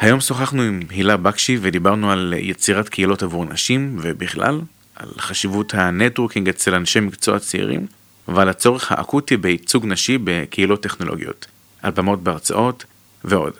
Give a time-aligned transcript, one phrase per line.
[0.00, 4.60] היום שוחחנו עם הילה בקשי ודיברנו על יצירת קהילות עבור נשים ובכלל,
[4.96, 7.86] על חשיבות ה networking אצל אנשי מקצוע צעירים
[8.28, 11.46] ועל הצורך האקוטי בייצוג נשי בקהילות טכנולוגיות,
[11.82, 12.84] על במות בהרצאות
[13.24, 13.52] ועוד.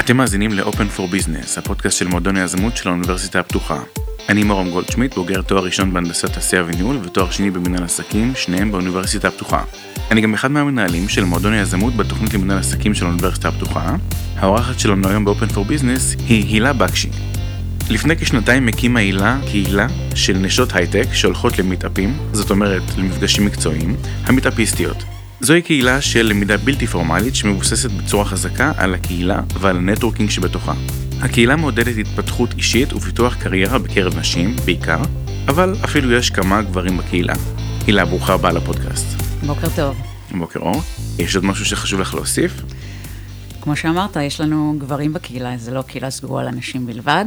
[0.00, 3.80] אתם מאזינים ל-Open for Business, הפודקאסט של מועדון היזמות של האוניברסיטה הפתוחה.
[4.28, 9.28] אני מורם גולדשמיט, בוגר תואר ראשון בהנדסת תעשייה וניהול ותואר שני במנהל עסקים, שניהם באוניברסיטה
[9.28, 9.62] הפתוחה.
[10.10, 13.96] אני גם אחד מהמנהלים של מועדון היזמות בתוכנית למנהל עסקים של האוניברסיטה הפתוחה.
[14.36, 17.08] האורחת שלנו היום ב-Open for Business היא הילה בקשי.
[17.90, 25.04] לפני כשנתיים הקימה הילה קהילה של נשות הייטק שהולכות למיטאפים, זאת אומרת למפגשים מקצועיים, המיטאפיסטיות.
[25.40, 30.74] זוהי קהילה של למידה בלתי פורמלית שמבוססת בצורה חזקה על הקהילה ועל ה networking שבתוכה.
[31.22, 35.02] הקהילה מעודדת התפתחות אישית ופיתוח קריירה בקרב נשים, בעיקר,
[35.48, 37.34] אבל אפילו יש כמה גברים בקהילה.
[37.86, 39.06] הילה, ברוכה הבאה לפודקאסט.
[39.46, 39.96] בוקר טוב.
[40.38, 40.82] בוקר אור.
[41.18, 42.52] יש עוד משהו שחשוב לך להוסיף?
[43.60, 47.24] כמו שאמרת, יש לנו גברים בקהילה, זה לא קהילה סגורה לנשים בלבד,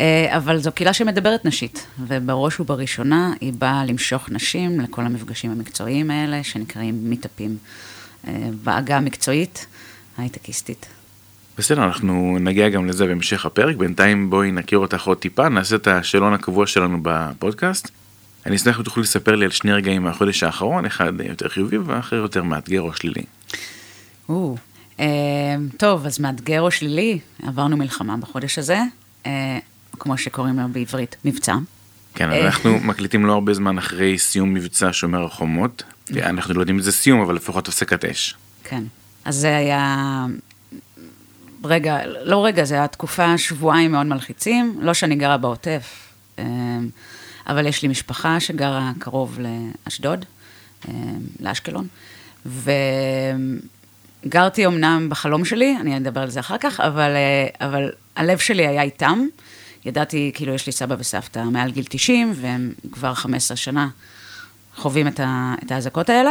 [0.00, 6.10] אה, אבל זו קהילה שמדברת נשית, ובראש ובראשונה היא באה למשוך נשים לכל המפגשים המקצועיים
[6.10, 7.56] האלה, שנקראים מיטאפים
[8.28, 9.66] אה, בעגה המקצועית,
[10.18, 10.86] הייטקיסטית.
[11.58, 15.86] בסדר, אנחנו נגיע גם לזה בהמשך הפרק, בינתיים בואי נכיר אותך עוד טיפה, נעשה את
[15.86, 17.90] השאלון הקבוע שלנו בפודקאסט.
[18.46, 22.16] אני אשמח אם תוכלו לספר לי על שני רגעים מהחודש האחרון, אחד יותר חיובי ואחר
[22.16, 23.22] יותר מאתגר או שלילי.
[24.28, 24.56] או,
[25.00, 25.06] אה,
[25.76, 28.78] טוב, אז מאתגר או שלילי, עברנו מלחמה בחודש הזה,
[29.26, 29.58] אה,
[29.92, 31.54] כמו שקוראים לו בעברית, מבצע.
[32.14, 32.46] כן, אה.
[32.46, 35.82] אנחנו מקליטים לא הרבה זמן אחרי סיום מבצע שומר החומות.
[36.16, 38.34] אנחנו לא יודעים אם זה סיום, אבל לפחות הפסקת אש.
[38.64, 38.82] כן.
[39.24, 40.26] אז זה היה
[41.64, 44.78] רגע, לא רגע, זה היה תקופה, שבועיים מאוד מלחיצים.
[44.80, 46.44] לא שאני גרה בעוטף, אה,
[47.46, 49.38] אבל יש לי משפחה שגרה קרוב
[49.86, 50.24] לאשדוד,
[50.88, 50.94] אה,
[51.40, 51.86] לאשקלון,
[54.24, 58.66] וגרתי אמנם בחלום שלי, אני אדבר על זה אחר כך, אבל, אה, אבל הלב שלי
[58.66, 59.26] היה איתם.
[59.84, 63.88] ידעתי, כאילו, יש לי סבא וסבתא מעל גיל 90, והם כבר 15 שנה
[64.76, 65.20] חווים את,
[65.70, 66.30] האזעקות האלה.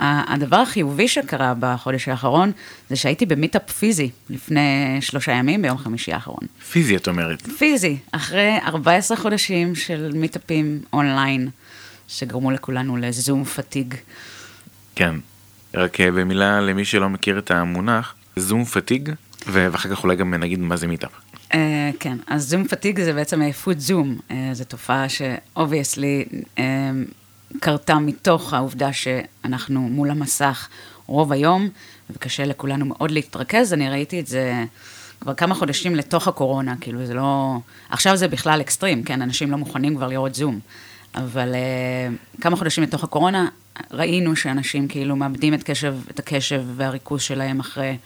[0.00, 2.52] והדבר החיובי שקרה בחודש האחרון,
[2.90, 6.46] זה שהייתי ב meetup פיזי לפני שלושה ימים, ביום חמישי האחרון.
[6.70, 7.42] פיזי, את אומרת.
[7.42, 11.48] פיזי, אחרי 14 חודשים של מיטאפים אונליין,
[12.08, 13.94] שגרמו לכולנו ל Zoom fatigue.
[14.94, 15.14] כן.
[15.74, 19.10] רק אה, במילה למי שלא מכיר את המונח, Zoom fatigue,
[19.46, 21.10] ואחר כך אולי גם נגיד מה זה meetup.
[21.52, 21.56] אה,
[22.00, 26.24] כן, אז Zoom fatigue זה בעצם עייפות זום, אה, זו תופעה ש obviously
[26.56, 26.60] אה,
[27.60, 30.68] קרתה מתוך העובדה שאנחנו מול המסך
[31.06, 31.68] רוב היום,
[32.10, 34.64] וקשה לכולנו מאוד להתרכז, אני ראיתי את זה
[35.20, 37.56] כבר כמה חודשים לתוך הקורונה, כאילו זה לא...
[37.90, 40.60] עכשיו זה בכלל אקסטרים, כן, אנשים לא מוכנים כבר לראות זום,
[41.14, 43.48] אבל uh, כמה חודשים לתוך הקורונה
[43.90, 47.96] ראינו שאנשים כאילו מאבדים את, קשב, את הקשב והריכוז שלהם אחרי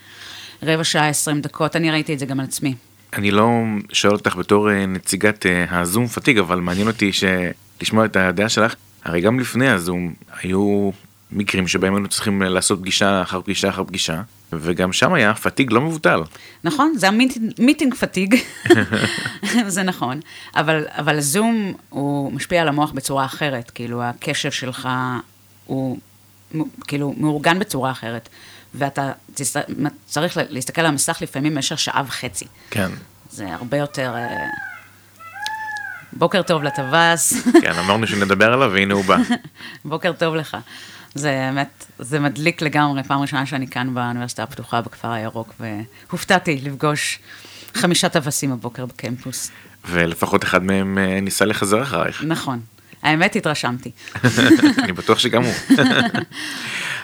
[0.63, 2.75] רבע שעה, עשרים דקות, אני ראיתי את זה גם על עצמי.
[3.13, 3.51] אני לא
[3.93, 7.11] שואל אותך בתור אה, נציגת אה, הזום פתיג, אבל מעניין אותי
[7.81, 8.75] לשמוע את הדעה שלך.
[9.03, 10.91] הרי גם לפני הזום היו
[11.31, 14.21] מקרים שבהם היינו צריכים לעשות פגישה אחר פגישה אחר פגישה,
[14.53, 16.21] וגם שם היה פתיג לא מבוטל.
[16.63, 18.35] נכון, זה המיטינג פתיג,
[19.67, 20.19] זה נכון,
[20.55, 24.89] אבל, אבל הזום הוא משפיע על המוח בצורה אחרת, כאילו הקשב שלך
[25.65, 25.97] הוא
[26.87, 28.29] כאילו מאורגן בצורה אחרת.
[28.73, 29.11] ואתה
[30.05, 32.45] צריך להסתכל על המסך לפעמים במשך שעה וחצי.
[32.69, 32.91] כן.
[33.31, 34.13] זה הרבה יותר...
[36.13, 37.33] אה, בוקר טוב לטווס.
[37.61, 39.17] כן, אמרנו שנדבר עליו, והנה הוא בא.
[39.85, 40.57] בוקר טוב לך.
[41.13, 45.53] זה באמת, זה מדליק לגמרי, פעם ראשונה שאני כאן באוניברסיטה הפתוחה בכפר הירוק,
[46.09, 47.19] והופתעתי לפגוש
[47.73, 49.51] חמישה טווסים הבוקר בקמפוס.
[49.89, 52.23] ולפחות אחד מהם אה, ניסה לחזר אחרייך.
[52.27, 52.59] נכון.
[53.03, 53.91] האמת, התרשמתי.
[54.83, 55.53] אני בטוח שגם הוא.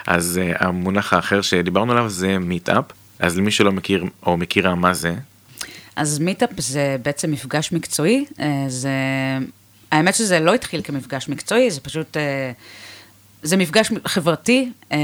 [0.06, 2.84] אז uh, המונח האחר שדיברנו עליו זה מיטאפ,
[3.18, 5.14] אז למי שלא מכיר או מכירה מה זה?
[5.98, 8.90] אז מיטאפ זה בעצם מפגש מקצועי, uh, זה...
[9.92, 12.16] האמת שזה לא התחיל כמפגש מקצועי, זה פשוט...
[12.16, 12.20] Uh,
[13.42, 14.94] זה מפגש חברתי uh,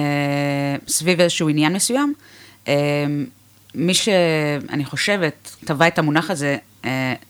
[0.89, 2.15] סביב איזשהו עניין מסוים.
[3.75, 6.57] מי שאני חושבת, טבע את המונח הזה,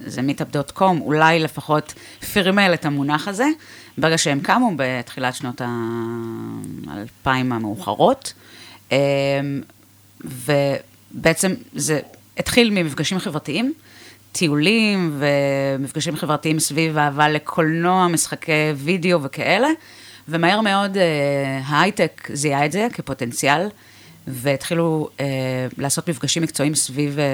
[0.00, 1.94] זה meetup.com, אולי לפחות
[2.32, 3.46] פרמל את המונח הזה,
[3.98, 5.60] ברגע שהם קמו בתחילת שנות
[6.86, 8.32] האלפיים המאוחרות.
[10.20, 12.00] ובעצם זה
[12.38, 13.72] התחיל ממפגשים חברתיים,
[14.32, 19.68] טיולים ומפגשים חברתיים סביב אהבה לקולנוע, משחקי וידאו וכאלה,
[20.28, 23.68] ומהר מאוד אה, ההייטק זיהה את זה כפוטנציאל.
[24.26, 25.26] והתחילו אה,
[25.78, 27.24] לעשות מפגשים מקצועיים סביב, אה,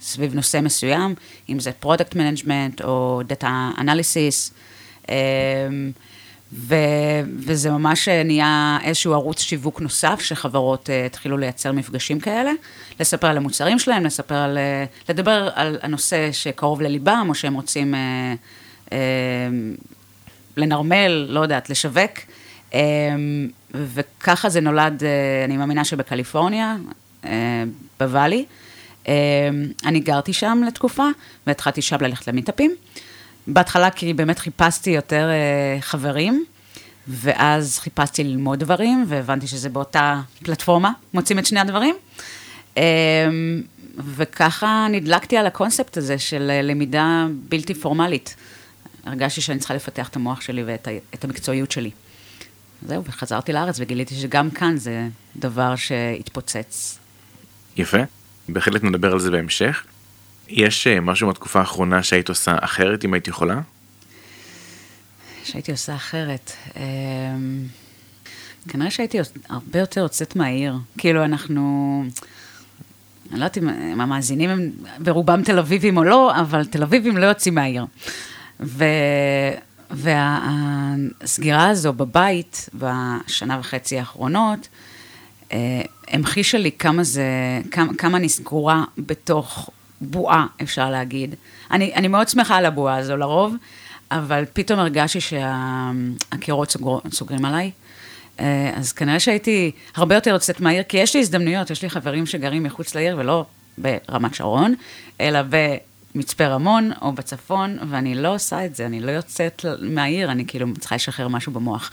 [0.00, 1.14] סביב נושא מסוים,
[1.48, 4.52] אם זה product management או data analysis,
[5.10, 5.14] אה,
[6.52, 6.74] ו,
[7.38, 12.52] וזה ממש נהיה איזשהו ערוץ שיווק נוסף, שחברות uh, התחילו לייצר מפגשים כאלה,
[13.00, 17.94] לספר על המוצרים שלהם, לספר על, uh, לדבר על הנושא שקרוב לליבם, או שהם רוצים
[17.94, 18.92] uh, uh,
[20.56, 22.10] לנרמל, לא יודעת, לשווק.
[22.70, 22.74] Um,
[23.74, 25.04] וככה זה נולד, uh,
[25.44, 26.76] אני מאמינה שבקליפורניה,
[27.22, 27.26] uh,
[28.00, 28.44] בוואלי.
[29.04, 29.08] Uh,
[29.84, 31.06] אני גרתי שם לתקופה,
[31.46, 32.74] והתחלתי שם ללכת למיטאפים.
[33.46, 36.44] בהתחלה כי באמת חיפשתי יותר uh, חברים,
[37.08, 41.94] ואז חיפשתי ללמוד דברים, והבנתי שזה באותה פלטפורמה, מוצאים את שני הדברים.
[42.74, 42.78] Um,
[43.98, 48.36] וככה נדלקתי על הקונספט הזה של uh, למידה בלתי פורמלית.
[49.04, 51.90] הרגשתי שאני צריכה לפתח את המוח שלי ואת המקצועיות שלי.
[52.86, 56.98] זהו, וחזרתי לארץ וגיליתי שגם כאן זה דבר שהתפוצץ.
[57.76, 57.98] יפה,
[58.48, 59.84] בהחלט נדבר על זה בהמשך.
[60.52, 63.60] יש אה, משהו מהתקופה האחרונה שהיית עושה אחרת אם היית יכולה?
[65.44, 66.52] שהייתי עושה אחרת.
[66.76, 66.82] אמ,
[68.68, 69.18] כנראה שהייתי
[69.48, 70.74] הרבה יותר יוצאת מהעיר.
[70.98, 72.04] כאילו, אנחנו...
[73.30, 77.26] אני לא יודעת אם המאזינים הם ברובם תל אביבים או לא, אבל תל אביבים לא
[77.26, 77.86] יוצאים מהעיר.
[78.60, 78.84] ו...
[79.90, 84.68] והסגירה הזו בבית, בשנה וחצי האחרונות,
[85.52, 87.24] אה, המחישה לי כמה זה,
[87.70, 89.70] כמה, כמה אני סגורה בתוך
[90.02, 91.34] בועה, אפשר להגיד.
[91.70, 93.54] אני, אני מאוד שמחה על הבועה הזו לרוב,
[94.10, 97.70] אבל פתאום הרגשתי שהקירות סוגר, סוגרים עליי.
[98.40, 102.26] אה, אז כנראה שהייתי הרבה יותר יוצאת מהעיר, כי יש לי הזדמנויות, יש לי חברים
[102.26, 103.44] שגרים מחוץ לעיר ולא
[103.78, 104.74] ברמת שרון,
[105.20, 105.40] אלא
[106.14, 110.66] במצפה רמון או בצפון, ואני לא עושה את זה, אני לא יוצאת מהעיר, אני כאילו
[110.80, 111.90] צריכה לשחרר משהו במוח.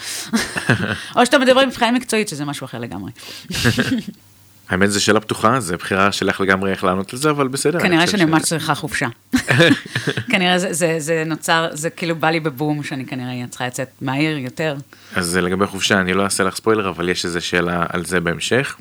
[1.15, 3.11] או שאתה מדבר מבחינה מקצועית, שזה משהו אחר לגמרי.
[4.69, 7.79] האמת זו שאלה פתוחה, זו בחירה שלך לגמרי איך לענות על זה, אבל בסדר.
[7.79, 9.07] כנראה שאני ממש צריכה חופשה.
[10.31, 14.37] כנראה זה, זה, זה נוצר, זה כאילו בא לי בבום, שאני כנראה צריכה לצאת מהעיר
[14.37, 14.75] יותר.
[15.15, 18.75] אז לגבי חופשה, אני לא אעשה לך ספוילר, אבל יש איזו שאלה על זה בהמשך.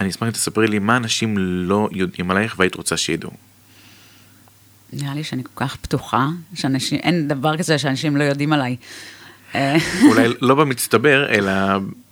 [0.00, 3.30] אני אשמח אם תספרי לי מה אנשים לא יודעים עלייך והיית רוצה שידעו.
[4.92, 8.76] נראה לי שאני כל כך פתוחה, שאנשים, אין דבר כזה שאנשים לא יודעים עליי.
[10.08, 11.52] אולי לא במצטבר אלא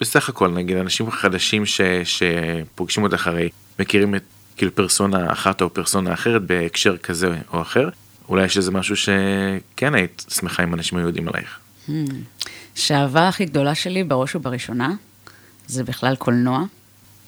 [0.00, 3.48] בסך הכל נגיד אנשים חדשים ש, שפוגשים אותך הרי
[3.78, 4.22] מכירים את
[4.56, 7.88] כאילו פרסונה אחת או פרסונה אחרת בהקשר כזה או אחר
[8.28, 11.58] אולי יש איזה משהו שכן היית שמחה אם אנשים היו יודעים עלייך.
[11.88, 11.92] Hmm.
[12.74, 14.94] שהאהבה הכי גדולה שלי בראש ובראשונה
[15.66, 16.64] זה בכלל קולנוע.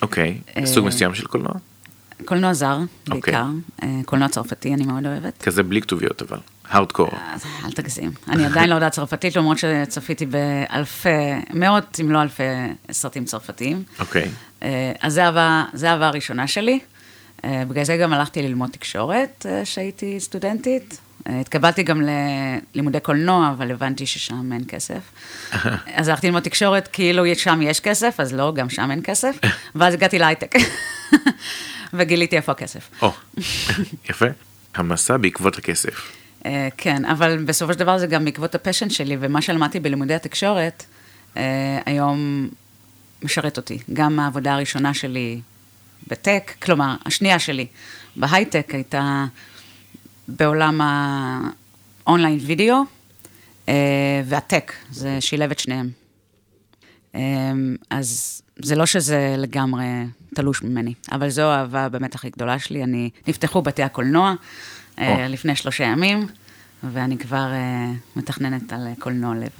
[0.02, 0.66] אוקיי, okay.
[0.66, 1.52] סוג מסוים של קולנוע?
[2.24, 3.12] קולנוע זר, okay.
[3.12, 3.32] אוקיי.
[3.34, 3.46] בעיקר.
[3.82, 5.42] אה, קולנוע צרפתי אני מאוד אוהבת.
[5.42, 6.38] כזה בלי כתוביות אבל.
[6.70, 7.10] הארדקור.
[7.64, 8.10] אל תגזים.
[8.28, 11.08] אני עדיין לא יודעת צרפתית, למרות שצפיתי באלפי,
[11.54, 12.42] מאות אם לא אלפי
[12.90, 13.82] סרטים צרפתיים.
[13.98, 14.28] אוקיי.
[14.62, 15.12] אה, אז
[15.72, 16.78] זה האהבה הראשונה שלי.
[17.44, 20.98] אה, בגלל זה גם הלכתי ללמוד תקשורת כשהייתי סטודנטית.
[21.26, 22.02] התקבלתי גם
[22.74, 25.00] ללימודי קולנוע, אבל הבנתי ששם אין כסף.
[25.98, 29.36] אז הלכתי ללמוד תקשורת, כאילו שם יש כסף, אז לא, גם שם אין כסף.
[29.74, 30.54] ואז הגעתי להייטק.
[31.94, 32.90] וגיליתי איפה הכסף.
[33.02, 33.12] או,
[34.10, 34.26] יפה.
[34.74, 36.19] המסע בעקבות הכסף.
[36.40, 36.46] אה,
[36.76, 40.84] כן, אבל בסופו של דבר זה גם בעקבות ה passion שלי, ומה שלמדתי בלימודי התקשורת,
[41.34, 41.38] אה,
[41.86, 42.48] היום
[43.22, 43.78] משרת אותי.
[43.92, 45.40] גם העבודה הראשונה שלי
[46.06, 47.66] ב tech, כלומר, השנייה שלי
[48.16, 49.26] בהייטק הייתה
[50.28, 50.80] בעולם
[52.04, 52.82] ה online video,
[53.66, 53.70] אה,
[54.24, 55.90] וה tech, זה שילב את שניהם.
[57.12, 57.16] Uh,
[57.90, 59.84] אז זה לא שזה לגמרי
[60.34, 62.84] תלוש ממני, אבל זו האהבה באמת הכי גדולה שלי.
[62.84, 64.34] אני, נפתחו בתי הקולנוע
[65.00, 65.28] oh.
[65.28, 66.26] לפני שלושה ימים,
[66.92, 69.50] ואני כבר uh, מתכננת על קולנוע לב.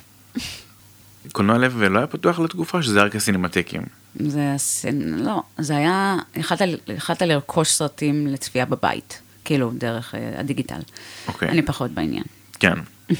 [1.32, 3.82] קולנוע לב לא היה פתוח לתקופה שזה רק הסינמטקים?
[4.14, 4.56] זה,
[4.94, 10.80] לא, זה היה, יכלת, יכלת לרכוש סרטים לצפייה בבית, כאילו, דרך הדיגיטל.
[11.28, 11.48] אוקיי.
[11.48, 12.24] אני פחות בעניין.
[12.60, 12.74] כן.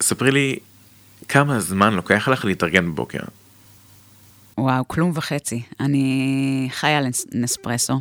[0.00, 0.58] ספרי לי,
[1.28, 3.20] כמה זמן לוקח לך להתארגן בבוקר?
[4.58, 5.62] וואו, כלום וחצי.
[5.80, 8.00] אני חיה על נספרסו.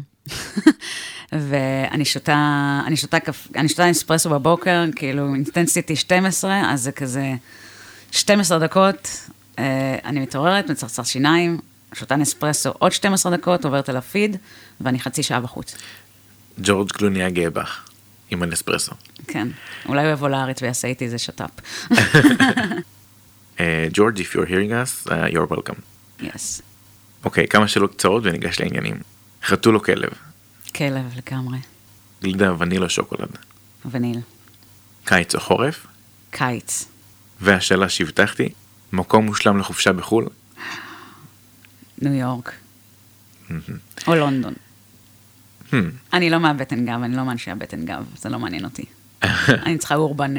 [1.32, 3.17] ואני שותה, אני שותה,
[3.55, 7.34] אני שותה נספרסו בבוקר, כאילו אינטנסיטי 12, אז זה כזה
[8.12, 9.29] 12 דקות,
[9.60, 11.60] אה, אני מתעוררת, מצחצח שיניים,
[11.94, 14.38] שותה נספרסו עוד 12 דקות, עוברת על הפיד,
[14.82, 15.75] ואני חצי שעה בחוץ.
[16.62, 17.89] ג'ורג' קלוני היה בך,
[18.32, 18.91] עם הנספרסו.
[19.27, 19.48] כן,
[19.89, 21.91] אולי הוא יבוא לארץ ויעשה איתי איזה שת"פ.
[23.94, 25.79] ג'ורג', if you're hearing us, uh, you're welcome.
[26.36, 26.62] יס.
[27.25, 29.14] אוקיי, כמה שאלות קצרות וניגש לעניינים.
[29.46, 30.10] חתול או כלב?
[30.75, 31.58] כלב לגמרי.
[32.24, 33.38] גלידה וניל או שוקולד?
[33.92, 34.20] וניל.
[35.06, 35.88] קיץ או חורף?
[36.32, 36.86] קיץ.
[37.42, 38.50] והשאלה שהבטחתי,
[38.94, 40.28] מקום מושלם לחופשה בחו"ל?
[42.02, 42.52] ניו יורק.
[44.08, 44.54] או לונדון.
[46.14, 48.86] אני לא מהבטן גב, אני לא מאנשי הבטן גב, זה לא מעניין אותי.
[49.66, 50.34] אני צריכה urban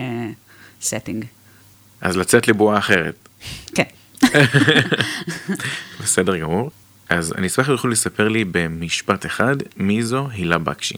[0.82, 1.24] setting.
[2.00, 3.28] אז לצאת לבועה אחרת.
[3.74, 3.84] כן.
[6.02, 6.70] בסדר גמור.
[7.08, 10.94] אז אני אשמח אם יוכלו לספר לי במשפט אחד, מי זו הילה בקשי.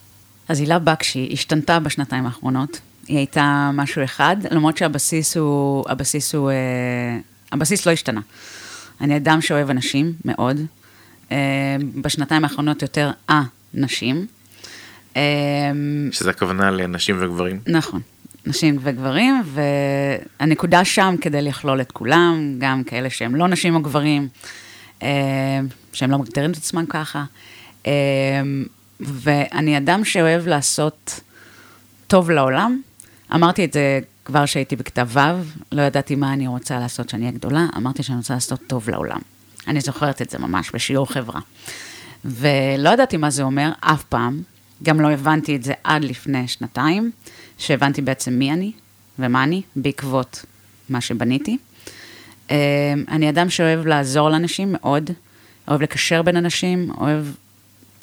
[0.48, 2.80] אז הילה בקשי השתנתה בשנתיים האחרונות.
[3.08, 7.18] היא הייתה משהו אחד, למרות שהבסיס הוא, הבסיס הוא, אה,
[7.52, 8.20] הבסיס לא השתנה.
[9.00, 10.56] אני אדם שאוהב אנשים, מאוד.
[11.32, 11.36] אה,
[12.00, 14.26] בשנתיים האחרונות יותר א-נשים.
[15.16, 15.22] אה,
[16.12, 17.60] שזה הכוונה לנשים וגברים.
[17.66, 18.00] נכון,
[18.46, 19.42] נשים וגברים,
[20.40, 24.28] והנקודה שם כדי לכלול את כולם, גם כאלה שהם לא נשים או גברים,
[25.92, 27.24] שהם לא מגדירים את עצמם ככה.
[27.86, 27.92] אה,
[29.00, 31.20] ואני אדם שאוהב לעשות
[32.06, 32.80] טוב לעולם.
[33.34, 35.20] אמרתי את זה כבר כשהייתי בכתב ו',
[35.72, 39.18] לא ידעתי מה אני רוצה לעשות כשאני אהיה גדולה, אמרתי שאני רוצה לעשות טוב לעולם.
[39.66, 41.40] אני זוכרת את זה ממש בשיעור חברה.
[42.24, 44.42] ולא ידעתי מה זה אומר אף פעם,
[44.82, 47.10] גם לא הבנתי את זה עד לפני שנתיים,
[47.58, 48.72] שהבנתי בעצם מי אני
[49.18, 50.44] ומה אני, בעקבות
[50.88, 51.58] מה שבניתי.
[52.50, 52.56] אה,
[53.08, 55.10] אני אדם שאוהב לעזור לאנשים מאוד,
[55.68, 57.24] אוהב לקשר בין אנשים, אוהב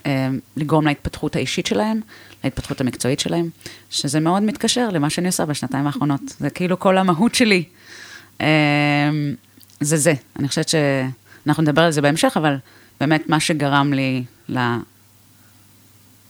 [0.06, 2.00] אה, לגרום להתפתחות האישית שלהם,
[2.44, 3.50] להתפתחות המקצועית שלהם,
[3.90, 6.22] שזה מאוד מתקשר למה שאני עושה בשנתיים האחרונות.
[6.40, 7.64] זה כאילו כל המהות שלי.
[8.42, 8.48] אה,
[9.80, 10.14] זה זה.
[10.40, 12.56] אני חושבת שאנחנו נדבר על זה בהמשך, אבל
[13.00, 14.24] באמת מה שגרם לי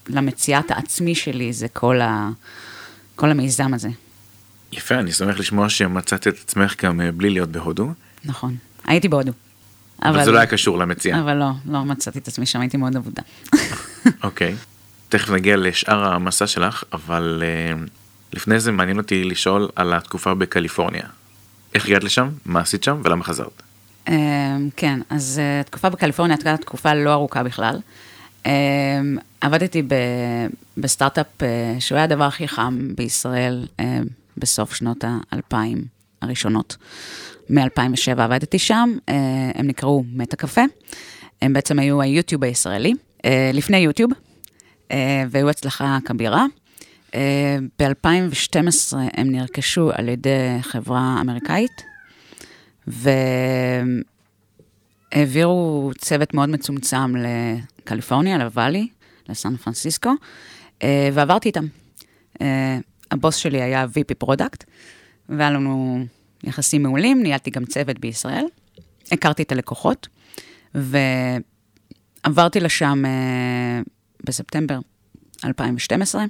[0.07, 2.29] למציאת העצמי שלי זה כל, ה,
[3.15, 3.89] כל המיזם הזה.
[4.72, 7.93] יפה, אני שמח לשמוע שמצאת את עצמך גם אה, בלי להיות בהודו.
[8.25, 8.55] נכון,
[8.86, 9.32] הייתי בהודו.
[10.01, 11.20] אבל, אבל זה לא היה קשור למציאה.
[11.20, 13.22] אבל לא, לא מצאתי את עצמי שם, הייתי מאוד עבודה.
[14.24, 14.55] אוקיי, okay.
[15.10, 17.89] תכף נגיע לשאר המסע שלך, אבל uh,
[18.34, 21.03] לפני זה מעניין אותי לשאול על התקופה בקליפורניה.
[21.74, 23.63] איך הגעת לשם, מה עשית שם ולמה חזרת?
[24.08, 24.12] Uh,
[24.75, 27.79] כן, אז uh, תקופה בקליפורניה הייתה תקופה לא ארוכה בכלל.
[28.44, 28.48] Uh,
[29.41, 29.96] עבדתי ב,
[30.77, 31.44] בסטארט-אפ uh,
[31.79, 33.84] שהוא היה הדבר הכי חם בישראל uh,
[34.38, 35.86] בסוף שנות האלפיים
[36.22, 36.77] הראשונות.
[37.49, 39.11] מ-2007 עבדתי שם, uh,
[39.55, 40.61] הם נקראו מטה קפה.
[41.41, 44.93] הם בעצם היו היוטיוב הישראלי, uh, לפני יוטיוב, uh,
[45.29, 46.45] והיו הצלחה כבירה.
[47.11, 47.15] Uh,
[47.79, 51.83] ב-2012 הם נרכשו על ידי חברה אמריקאית,
[55.13, 58.87] והעבירו צוות מאוד מצומצם לקליפורניה, לוואלי,
[59.29, 60.11] לסן פרנסיסקו,
[60.83, 61.65] אה, ועברתי איתם.
[62.41, 62.77] אה,
[63.11, 64.63] הבוס שלי היה VP product,
[65.29, 66.05] והיה לנו
[66.45, 68.45] יחסים מעולים, ניהלתי גם צוות בישראל,
[69.11, 70.07] הכרתי את הלקוחות,
[70.75, 73.81] ועברתי לשם אה,
[74.23, 74.79] בספטמבר
[75.45, 76.25] 2012,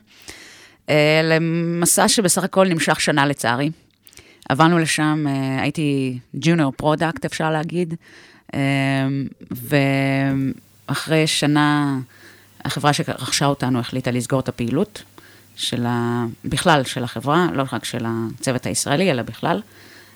[1.23, 3.69] למסע שבסך הכל נמשך שנה לצערי.
[4.49, 5.25] עברנו לשם,
[5.59, 7.93] הייתי junior product, אפשר להגיד,
[10.89, 11.99] ואחרי שנה
[12.65, 15.03] החברה שרכשה אותנו החליטה לסגור את הפעילות
[15.55, 16.25] של ה...
[16.45, 19.61] בכלל של החברה, לא רק של הצוות הישראלי, אלא בכלל.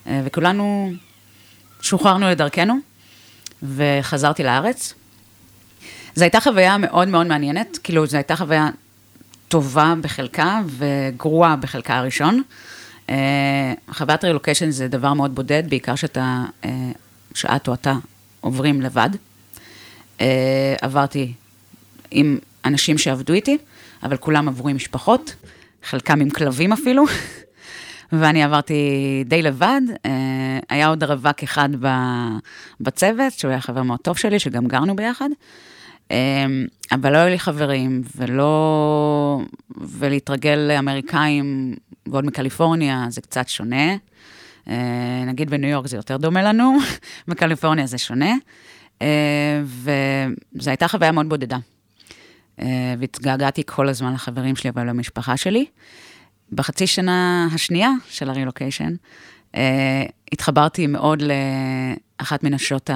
[0.07, 0.91] אה, וכולנו
[1.81, 2.75] שוחררנו לדרכנו,
[3.63, 4.93] וחזרתי לארץ.
[6.15, 8.69] זו הייתה חוויה מאוד מאוד מעניינת, כאילו זו הייתה חוויה
[9.47, 12.41] טובה בחלקה וגרועה בחלקה הראשון.
[13.09, 16.91] אה, חוויית רילוקיישן זה דבר מאוד בודד, בעיקר שאתה, אה,
[17.33, 17.93] שאת או אתה
[18.41, 19.09] עוברים לבד.
[20.81, 21.33] עברתי
[22.11, 23.57] עם אנשים שעבדו איתי,
[24.03, 25.35] אבל כולם עברו עם משפחות,
[25.83, 27.05] חלקם עם כלבים אפילו,
[28.11, 29.81] ואני עברתי די לבד.
[30.05, 31.69] אה, היה עוד רווק אחד
[32.79, 35.29] בצוות, שהוא היה חבר מאוד טוב שלי, שגם גרנו ביחד.
[36.11, 36.45] אה,
[36.91, 39.41] אבל לא היו לי חברים, ולא...
[39.77, 41.75] ולהתרגל לאמריקאים,
[42.07, 43.95] ועוד מקליפורניה, זה קצת שונה.
[44.69, 46.77] אה, נגיד בניו יורק זה יותר דומה לנו,
[47.27, 48.35] בקליפורניה זה שונה.
[49.63, 51.57] וזו הייתה חוויה מאוד בודדה.
[52.99, 55.65] והתגעגעתי כל הזמן לחברים שלי ולמשפחה שלי.
[56.51, 58.93] בחצי שנה השנייה של הרילוקיישן,
[59.55, 61.23] אה, התחברתי מאוד
[62.19, 62.89] לאחת מנשות,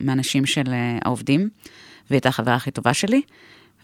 [0.00, 3.22] מהנשים של אה, העובדים, והיא הייתה החברה הכי טובה שלי,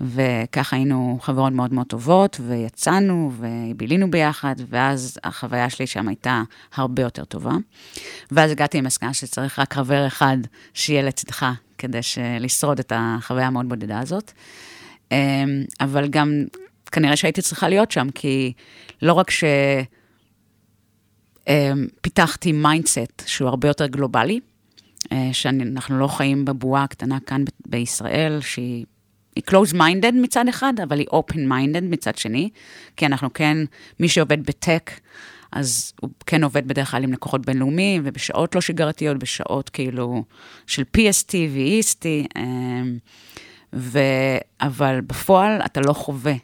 [0.00, 6.42] וככה היינו חברות מאוד מאוד טובות, ויצאנו ובילינו ביחד, ואז החוויה שלי שם הייתה
[6.74, 7.52] הרבה יותר טובה.
[8.30, 10.36] ואז הגעתי עם מסקנה שצריך רק חבר אחד
[10.74, 11.46] שיהיה לצדך,
[11.78, 12.00] כדי
[12.40, 14.32] לשרוד את החוויה המאוד בודדה הזאת.
[15.12, 15.16] אמ,
[15.80, 16.44] אבל גם
[16.88, 18.52] כנראה שהייתי צריכה להיות שם, כי
[19.02, 19.30] לא רק
[21.44, 24.40] שפיתחתי אמ, mindset שהוא הרבה יותר גלובלי,
[25.12, 28.84] אה, שאנחנו לא חיים בבועה הקטנה כאן בישראל, שהיא...
[29.36, 32.50] היא close-minded מצד אחד, אבל היא open-minded מצד שני,
[32.96, 33.56] כי אנחנו כן,
[34.00, 34.90] מי שעובד בטק,
[35.52, 40.24] אז הוא כן עובד בדרך כלל עם לקוחות בינלאומיים, ובשעות לא שגרתיות, בשעות כאילו
[40.66, 42.38] של PST ו-EST.
[43.72, 43.98] ו...
[44.60, 46.34] אבל בפועל אתה לא חווה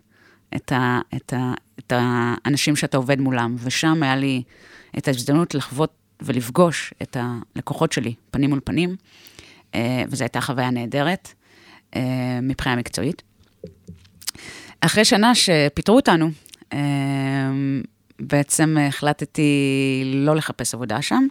[0.56, 1.00] את, ה...
[1.16, 1.54] את, ה...
[1.78, 4.42] את האנשים שאתה עובד מולם, ושם היה לי
[4.99, 5.92] את ההזדמנות לחוות
[6.23, 8.96] ולפגוש את הלקוחות שלי פנים מול פנים,
[9.75, 11.32] אה, וזו הייתה חוויה נהדרת
[11.96, 13.23] אה, מבחינה מקצועית.
[14.80, 16.30] אחרי שנה שפיטרו אותנו,
[16.73, 16.78] אה,
[18.18, 21.26] בעצם החלטתי לא לחפש עבודה שם.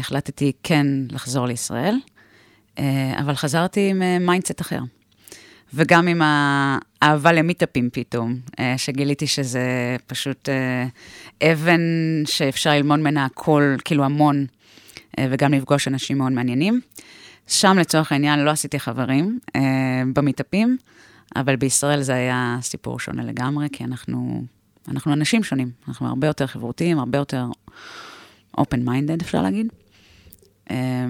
[0.00, 1.96] החלטתי כן לחזור לישראל,
[3.18, 4.80] אבל חזרתי עם mindset אחר.
[5.74, 8.36] וגם עם האהבה למיטאפים פתאום,
[8.76, 10.48] שגיליתי שזה פשוט
[11.42, 11.80] event
[12.26, 14.46] שאפשר ללמוד ממנה הכל, כאילו המון,
[15.20, 16.80] וגם לפגוש אנשים מאוד מעניינים.
[17.48, 20.76] שם לצורך העניין לא עשיתי חברים אה, במיטאפים,
[21.36, 24.42] אבל בישראל זה היה סיפור שונה לגמרי, כי אנחנו,
[24.88, 27.46] אנחנו אנשים שונים, אנחנו הרבה יותר חברותיים, הרבה יותר
[28.60, 29.66] open minded אפשר להגיד.
[30.70, 31.06] אה,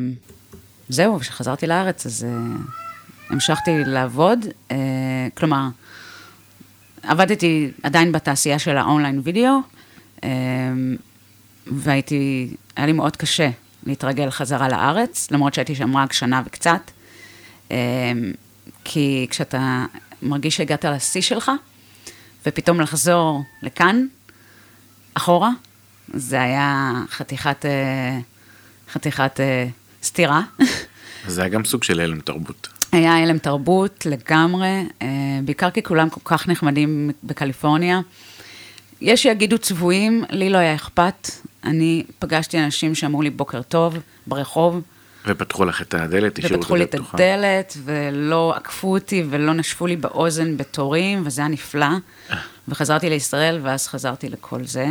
[0.89, 2.57] זהו, כשחזרתי לארץ אז אה,
[3.31, 4.77] המשכתי לעבוד, אה,
[5.35, 5.69] כלומר,
[7.03, 9.59] עבדתי עדיין בתעשייה של האונליין וידאו,
[10.25, 10.29] אה,
[11.67, 13.51] והייתי, היה לי מאוד קשה
[13.87, 16.91] להתרגל חזרה לארץ, למרות שהייתי שם רק שנה וקצת.
[17.71, 17.77] אמ,
[18.85, 19.85] כי כשאתה
[20.23, 21.51] מרגיש שהגעת לשיא שלך,
[22.47, 24.07] ופתאום לחזור לכאן,
[25.15, 25.51] אחורה,
[26.15, 28.19] זה היה חתיכת, אה,
[28.93, 29.67] חתיכת אה,
[30.03, 30.43] סתירה.
[31.27, 32.78] זה היה גם סוג של הלם תרבות.
[32.93, 35.07] היה הלם תרבות לגמרי, אה,
[35.45, 38.01] בעיקר כי כולם כל כך נחמדים בקליפורניה.
[39.01, 41.31] יש שיגידו צבועים, לי לא היה אכפת.
[41.65, 44.81] אני פגשתי אנשים שאמרו לי בוקר טוב ברחוב.
[45.27, 49.87] ופתחו לך את הדלת, השאירו את ופתחו לי את הדלת, ולא עקפו אותי ולא נשפו
[49.87, 51.87] לי באוזן בתורים, וזה היה נפלא.
[52.69, 54.87] וחזרתי לישראל, ואז חזרתי לכל זה,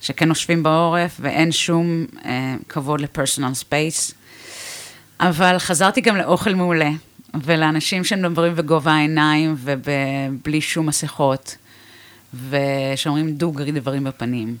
[0.00, 4.14] שכן נושפים בעורף, ואין שום אה, כבוד ל personal space.
[5.20, 6.90] אבל חזרתי גם לאוכל מעולה,
[7.34, 11.56] ולאנשים שמדברים בגובה העיניים ובלי שום מסכות.
[12.34, 14.56] ושאומרים דוגרי דברים בפנים.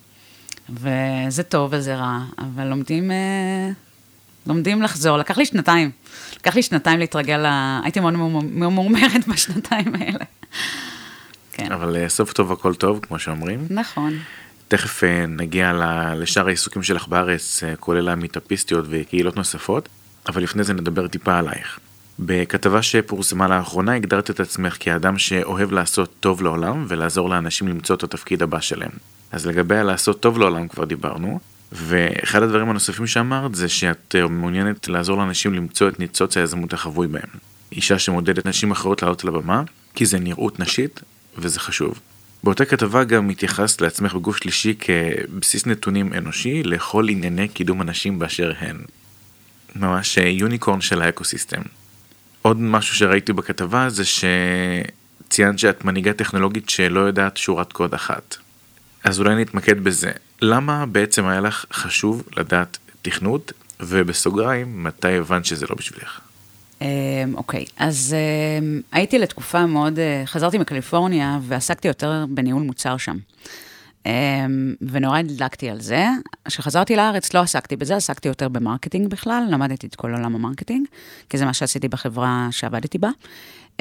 [0.70, 3.70] וזה טוב וזה רע, אבל לומדים, אה,
[4.46, 5.16] לומדים לחזור.
[5.16, 5.90] לקח לי שנתיים.
[6.36, 7.80] לקח לי שנתיים להתרגל, ל...
[7.82, 10.24] הייתי מאוד ממורמרת בשנתיים האלה.
[11.52, 11.72] כן.
[11.72, 13.66] אבל אה, סוף טוב הכל טוב, כמו שאומרים.
[13.70, 14.18] נכון.
[14.68, 15.72] תכף אה, נגיע
[16.16, 19.88] לשאר העיסוקים שלך בארץ, כולל המיטאפיסטיות וקהילות נוספות,
[20.28, 21.78] אבל לפני זה נדבר טיפה עלייך.
[22.18, 28.02] בכתבה שפורסמה לאחרונה הגדרת את עצמך כאדם שאוהב לעשות טוב לעולם ולעזור לאנשים למצוא את
[28.02, 28.90] התפקיד הבא שלהם.
[29.32, 31.40] אז לגבי הלעשות טוב לעולם כבר דיברנו,
[31.72, 37.28] ואחד הדברים הנוספים שאמרת זה שאת מעוניינת לעזור לאנשים למצוא את ניצוץ היזמות החבוי בהם.
[37.72, 39.62] אישה שמודדת נשים אחרות לעלות על הבמה,
[39.94, 41.00] כי זה נראות נשית
[41.38, 42.00] וזה חשוב.
[42.44, 48.52] באותה כתבה גם התייחסת לעצמך בגוף שלישי כבסיס נתונים אנושי לכל ענייני קידום הנשים באשר
[48.58, 48.76] הן.
[49.76, 51.62] ממש יוניקורן של האקוסיסטם.
[52.48, 58.36] עוד משהו שראיתי בכתבה זה שציינת שאת מנהיגה טכנולוגית שלא יודעת שורת קוד אחת.
[59.04, 60.10] אז אולי נתמקד בזה.
[60.42, 66.20] למה בעצם היה לך חשוב לדעת תכנות, ובסוגריים, מתי הבנת שזה לא בשבילך?
[66.80, 66.86] אמ,
[67.34, 73.16] אוקיי, אוקיי, אז אמ, הייתי לתקופה מאוד, אה, חזרתי מקליפורניה ועסקתי יותר בניהול מוצר שם.
[74.08, 74.10] אמ,
[74.80, 76.06] ונורא הדלקתי על זה.
[76.44, 80.39] כשחזרתי לארץ לא עסקתי בזה, עסקתי יותר ב marketing בכלל, למדתי את כל עולם ה
[80.39, 80.86] marketing,
[81.28, 83.08] כי זה מה שעשיתי בחברה שעבדתי בה.
[83.76, 83.80] אמ,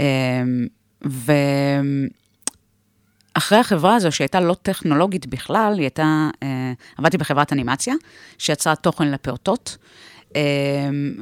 [3.35, 6.38] ואחרי החברה הזו, שהייתה לא טכנולוגית בכלל, היא הייתה, אה,
[6.97, 7.93] עבדתי בחברת אנימציה,
[8.37, 9.77] שיצרה תוכן לפעוטות,
[10.30, 10.34] אה,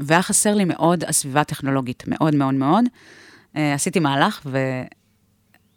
[0.01, 2.85] והיה חסר לי מאוד הסביבה הטכנולוגית, מאוד מאוד מאוד.
[2.85, 4.47] אה, עשיתי מהלך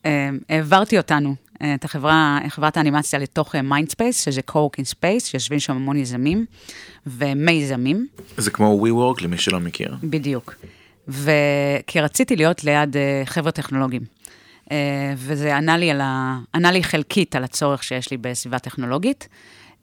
[0.04, 1.34] והעברתי אותנו
[1.74, 6.46] את החברה, חברת האנימציה לתוך מיינדספייס, שזה co-working space, שיושבים שם המון יזמים
[7.06, 8.06] ומיזמים.
[8.36, 9.96] זה כמו WeWork למי שלא מכיר.
[10.02, 10.54] בדיוק.
[11.08, 14.02] וכי רציתי להיות ליד אה, חבר'ה טכנולוגיים.
[14.72, 16.38] אה, וזה ענה לי, ה...
[16.54, 19.28] ענה לי חלקית על הצורך שיש לי בסביבה טכנולוגית,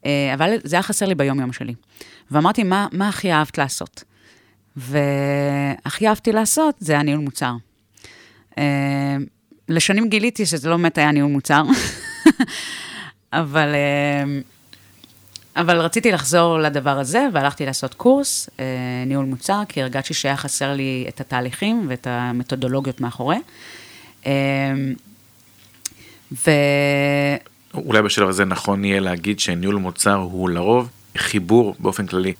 [0.06, 1.74] אה, אבל זה היה חסר לי ביום-יום שלי.
[2.30, 4.04] ואמרתי, מה, מה הכי אהבת לעשות?
[4.76, 7.52] והכי אהבתי לעשות זה הניהול מוצר.
[9.68, 11.62] לשנים גיליתי שזה לא באמת היה ניהול מוצר,
[13.32, 14.40] אבל, אה,
[15.56, 18.64] אבל רציתי לחזור לדבר הזה, והלכתי לעשות קורס, אה,
[19.06, 23.36] ניהול מוצר, כי הרגשתי שהיה חסר לי את התהליכים ואת המתודולוגיות מאחורי.
[24.26, 24.32] אה,
[26.32, 26.50] ו...
[27.74, 32.32] אולי בשלב הזה נכון יהיה להגיד שניהול מוצר הוא לרוב חיבור באופן כללי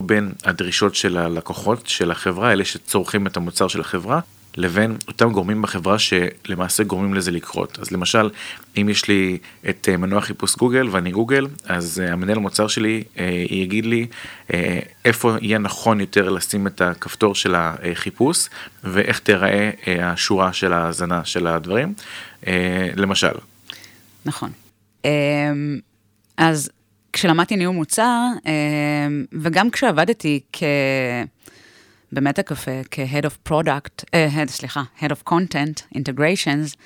[0.00, 4.20] בין הדרישות של הלקוחות של החברה, אלה שצורכים את המוצר של החברה,
[4.56, 7.78] לבין אותם גורמים בחברה שלמעשה גורמים לזה לקרות.
[7.78, 8.30] אז למשל,
[8.76, 9.38] אם יש לי
[9.68, 14.06] את אה, מנוע חיפוש גוגל ואני גוגל, אז אה, המנהל המוצר שלי אה, יגיד לי
[15.04, 18.48] איפה יהיה נכון יותר לשים את הכפתור של החיפוש
[18.84, 21.94] ואיך תיראה השורה של ההאזנה של הדברים,
[22.96, 23.32] למשל.
[24.24, 24.50] נכון.
[26.36, 26.70] אז
[27.14, 28.52] כשלמדתי ניהול מוצר, אה,
[29.32, 30.62] וגם כשעבדתי כ...
[32.14, 36.76] במטה קפה כ-Head of Product, uh, head, סליחה, Head of Content Integrations,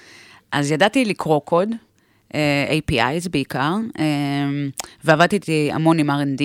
[0.53, 1.69] אז ידעתי לקרוא קוד,
[2.29, 2.33] uh,
[2.91, 4.01] APIs בעיקר, uh,
[5.05, 6.43] ועבדתי המון עם R&D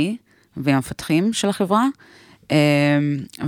[0.57, 1.87] ועם המפתחים של החברה,
[2.41, 2.49] uh,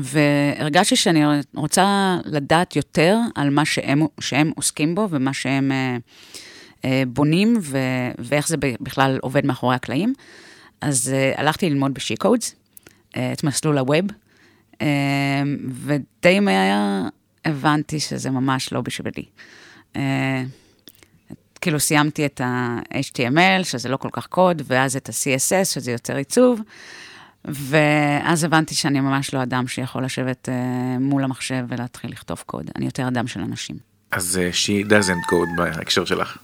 [0.02, 1.24] והרגשתי שאני
[1.56, 7.78] רוצה לדעת יותר על מה שהם, שהם עוסקים בו ומה שהם uh, uh, בונים ו,
[8.18, 10.14] ואיך זה בכלל עובד מאחורי הקלעים.
[10.82, 12.54] אז uh, הלכתי ללמוד ב-She-Codes,
[13.14, 14.06] uh, את מסלול הווב.
[14.82, 17.08] אמ, ודי מהר
[17.46, 19.26] הבנתי שזה ממש לא בשבילי.
[19.96, 20.44] אה,
[21.62, 26.62] כאילו סיימתי את ה-HTML, שזה לא כל כך קוד, ואז את ה-CSS, שזה יותר עיצוב,
[27.46, 32.86] ואז הבנתי שאני ממש לא אדם שיכול לשבת uh, מול המחשב ולהתחיל לכתוב קוד, אני
[32.86, 33.76] יותר אדם של אנשים.
[34.12, 36.38] אז uh, she doesn't code בהקשר שלך.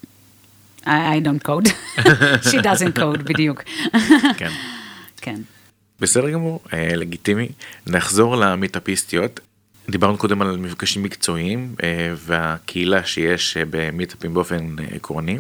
[0.81, 1.69] I, I don't code,
[2.49, 3.63] she doesn't code, בדיוק.
[4.37, 4.51] כן.
[5.17, 5.41] כן.
[6.01, 7.47] בסדר גמור, אה, לגיטימי.
[7.87, 9.39] נחזור למיטאפיסטיות.
[9.89, 15.37] דיברנו קודם על מפגשים מקצועיים אה, והקהילה שיש אה, במיטאפים באופן עקרוני.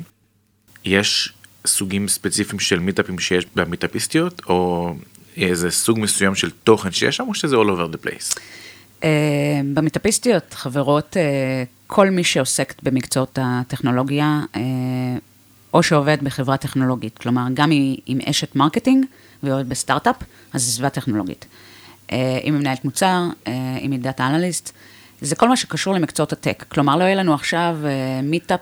[0.85, 1.33] יש
[1.67, 4.93] סוגים ספציפיים של מיטאפים שיש במיטאפיסטיות, או
[5.37, 8.39] איזה סוג מסוים של תוכן שיש שם, או שזה all over the place?
[9.73, 11.17] במיטאפיסטיות חברות
[11.87, 14.39] כל מי שעוסקת במקצועות הטכנולוגיה,
[15.73, 17.71] או שעובד בחברה טכנולוגית, כלומר, גם
[18.05, 19.05] אם אשת marketing
[19.43, 20.15] ועובד בסטארט-אפ,
[20.53, 21.45] אז זו סביבה טכנולוגית.
[22.11, 23.23] אם היא מנהלת מוצר,
[23.81, 24.71] אם היא data analyst,
[25.21, 26.65] זה כל מה שקשור למקצועות ה tech.
[26.67, 27.77] כלומר, לא יהיה לנו עכשיו
[28.23, 28.59] מיטאפ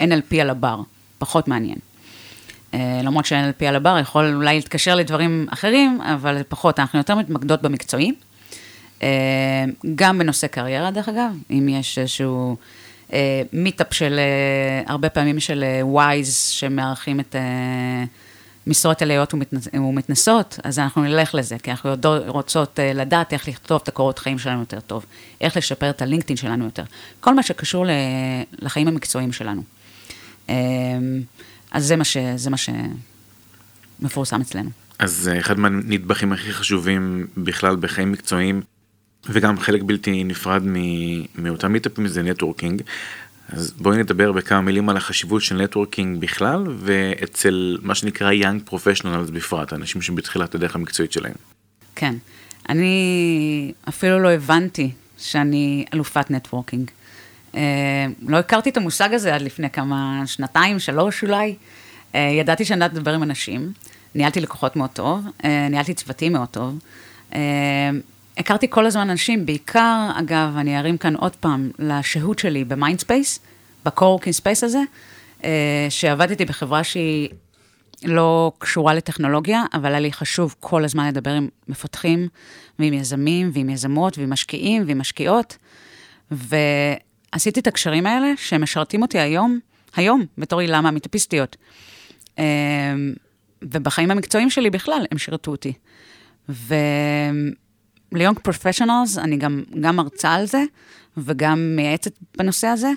[0.00, 0.80] NLP על הבר,
[1.18, 1.76] פחות מעניין.
[2.74, 8.12] למרות ש-NLP על הבר יכול אולי להתקשר לדברים אחרים, אבל פחות, אנחנו יותר מתמקדות במקצועי.
[9.94, 12.56] גם בנושא קריירה, דרך אגב, אם יש איזשהו
[13.52, 14.20] מיטאפ של,
[14.86, 17.36] הרבה פעמים של ווייז, שמארחים את
[18.66, 19.34] משרות עליות
[19.74, 21.94] ומתנסות, אז אנחנו נלך לזה, כי אנחנו
[22.26, 25.06] רוצות לדעת איך לכתוב את הקורות חיים שלנו יותר טוב,
[25.40, 26.84] איך לשפר את הלינקדאין שלנו יותר,
[27.20, 27.86] כל מה שקשור
[28.58, 29.62] לחיים המקצועיים שלנו.
[31.70, 32.56] אז זה מה, ש, זה מה
[34.00, 34.70] שמפורסם אצלנו.
[34.98, 38.62] אז אחד מהנדבכים הכי חשובים בכלל בחיים מקצועיים,
[39.26, 40.62] וגם חלק בלתי נפרד
[41.34, 42.82] מאותם מיטאפים זה networking.
[43.48, 49.30] אז בואי נדבר בכמה מילים על החשיבות של networking בכלל, ואצל מה שנקרא young professionals
[49.32, 51.34] בפרט, אנשים שבתחילת הדרך המקצועית שלהם.
[51.96, 52.14] כן,
[52.68, 56.90] אני אפילו לא הבנתי שאני אלופת networking.
[57.52, 57.56] אה,
[58.28, 61.54] לא הכרתי את המושג הזה עד לפני כמה שנתיים, שלוש אולי.
[62.12, 63.72] אה, ידעתי שאני יודעת לדבר עם אנשים,
[64.14, 66.78] ניהלתי לקוחות מאוד טוב, אה, ניהלתי צוותים מאוד טוב.
[68.38, 73.40] הכרתי כל הזמן אנשים, בעיקר, אגב, אני ארים כאן עוד פעם לשהות שלי במיינדספייס,
[73.84, 74.80] ב co-working space הזה,
[75.44, 77.28] אה, שעבדתי בחברה שהיא
[78.04, 82.28] לא קשורה לטכנולוגיה, אבל היה לי חשוב כל הזמן לדבר עם מפתחים,
[82.78, 85.56] ועם יזמים, ועם יזמות, ועם משקיעים, ועם משקיעות,
[86.30, 89.58] ועשיתי את הקשרים האלה שמשרתים אותי היום,
[89.96, 91.56] היום, בתור הילה מהמיטאפיסטיות.
[92.38, 92.44] אה,
[93.62, 95.72] ובחיים המקצועיים שלי בכלל, הם שירתו אותי.
[96.48, 96.74] ו...
[98.12, 100.62] ליונג פרופשיונלס, אני גם, גם מרצה על זה,
[101.16, 102.90] וגם מייעצת בנושא הזה.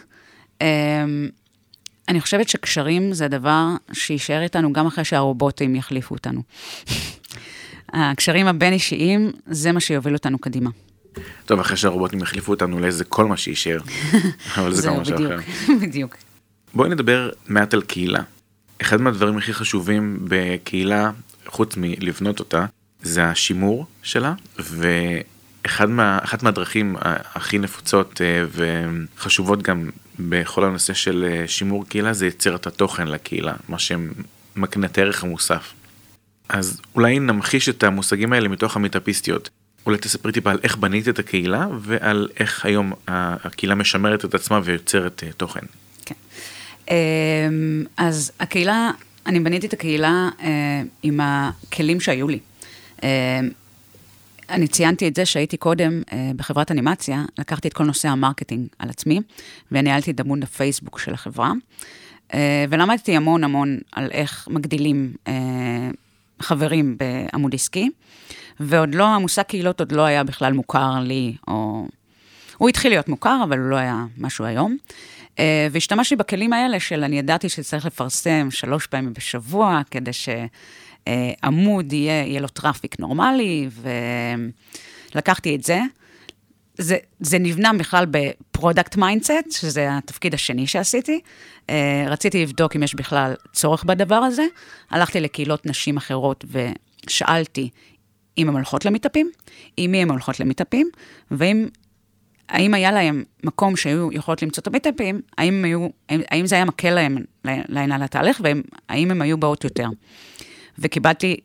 [0.62, 1.30] אמ,
[2.10, 6.42] אני חושבת שקשרים זה דבר שיישאר איתנו גם אחרי שהרובוטים יחליפו אותנו.
[7.94, 10.70] הקשרים הבין-אישיים, זה מה שיוביל אותנו קדימה.
[11.46, 13.80] טוב, אחרי שהרובוטים יחליפו אותנו לאיזה כל מה שיישאר,
[14.58, 15.38] אבל זה גם משהו אחר.
[15.82, 16.16] בדיוק.
[16.74, 18.20] בואי נדבר מעט על קהילה.
[18.82, 21.12] אחד מהדברים הכי חשובים בקהילה,
[21.48, 22.66] חוץ מלבנות אותה,
[23.06, 26.96] זה השימור שלה, ואחת מה, מהדרכים
[27.36, 29.90] הכי נפוצות אה, וחשובות גם
[30.20, 35.74] בכל הנושא של אה, שימור קהילה זה יצירת התוכן לקהילה, מה שמקנה את הערך המוסף.
[36.50, 39.50] אז אולי נמחיש את המושגים האלה מתוך המיטאפיסטיות.
[39.86, 44.60] אולי תספרי טיפה על איך בנית את הקהילה ועל איך היום הקהילה משמרת את עצמה
[44.64, 45.66] ויוצרת אה, תוכן.
[46.06, 46.16] כן.
[46.90, 48.92] אמ, אז הקהילה,
[49.26, 50.30] אני בניתי את הקהילה
[51.04, 52.40] עם הכלים שהיו לי.
[53.06, 53.40] אה,
[54.50, 58.68] אני ציינתי את זה שהייתי קודם אה, בחברת אנימציה, לקחתי את כל נושא ה marketing
[58.80, 59.20] על עצמי,
[59.72, 61.52] וניהלתי את עמוד הפייסבוק של החברה,
[62.34, 65.14] אה, ולמדתי המון המון על איך מגדילים
[66.40, 67.90] חברים בעמוד עסקי,
[68.60, 71.88] ועוד לא, המושג קהילות עוד לא היה בכלל מוכר לי, או...
[72.58, 74.78] הוא התחיל להיות מוכר, אבל הוא לא היה מה שהוא היום.
[75.72, 80.30] והשתמשתי בכלים האלה של אני ידעתי שצריך לפרסם שלוש פעמים בשבוע, כדי ש...
[81.08, 83.70] אה, עמוד יהיה, יהיה לו traffic נורמלי,
[85.14, 85.80] ולקחתי את זה.
[86.78, 91.20] זה, זה נבנה בכלל ב product mindset, שזה התפקיד השני שעשיתי.
[91.68, 91.72] אה,
[92.08, 94.46] רציתי לבדוק אם יש בכלל צורך בדבר הזה.
[94.90, 97.70] הלכתי לקהילות נשים אחרות ושאלתי
[98.38, 99.32] אם הן הולכות למיטאפים,
[99.78, 100.90] עם מי הן הולכות למיטאפים,
[101.32, 101.68] ואם
[102.50, 106.90] האם היה להם מקום שהיו יכולות למצוא את המיטאפים, האם, היו, האם, זה היה מקל
[106.90, 109.88] להם לעניין לתהליך, והאם הם היו באות יותר.
[110.80, 111.38] וקיבלתי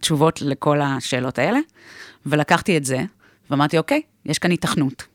[0.00, 1.58] תשובות לכל השאלות האלה,
[2.26, 2.98] ולקחתי את זה,
[3.50, 5.06] ואמרתי, אוקיי, יש כאן היתכנות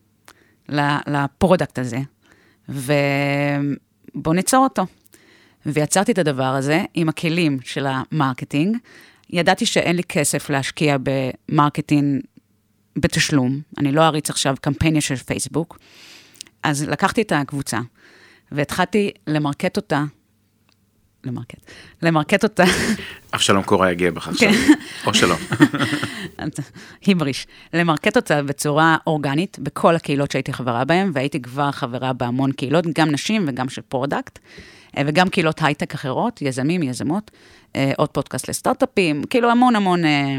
[1.08, 2.00] ל product הזה,
[2.70, 4.86] ובואו ניצור אותו.
[5.66, 8.78] ויצרתי את הדבר הזה עם הכלים של ה marketing.
[9.30, 12.22] ידעתי שאין לי כסף להשקיע ב marketing
[12.96, 15.80] בתשלום, אני לא אריץ עכשיו קמפיינים של פייסבוק,
[16.64, 17.80] אז לקחתי את הקבוצה
[18.52, 20.04] והתחלתי למרקט אותה,
[21.26, 22.64] למרקט, למרקט אותה.
[23.34, 24.74] אבשלום קורא יגיע בך עכשיו, כן.
[25.06, 25.36] או שלא.
[27.06, 27.48] היבריש.
[27.74, 33.12] למרקט אותה בצורה אורגנית בכל הקהילות שהייתי חברה בהן, והייתי כבר חברה בהמון קהילות, גם
[33.12, 34.39] נשים וגם של product,
[34.98, 37.32] אה, וגם קהילות הייטק אחרות, יזמים, יזמות,
[37.76, 40.06] אה, עוד פודקאסט לסטארט-אפים, כאילו המון המון...
[40.06, 40.38] אה,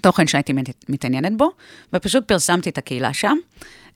[0.00, 0.52] תוכן שהייתי
[0.88, 1.50] מתעניינת בו,
[1.92, 3.36] ופשוט פרסמתי את הקהילה שם.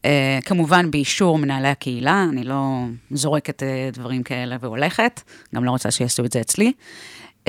[0.03, 0.05] Uh,
[0.45, 5.21] כמובן באישור מנהלי הקהילה, אני לא זורקת uh, דברים כאלה והולכת,
[5.55, 6.73] גם לא רוצה שיעשו את זה אצלי.
[7.45, 7.49] Uh,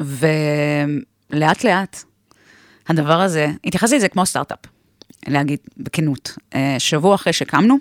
[0.00, 2.02] ולאט לאט,
[2.88, 4.58] הדבר הזה, התייחסתי לזה כמו סטארט-אפ,
[5.26, 6.38] להגיד בכנות.
[6.78, 7.76] שבוע אחרי שקמנו,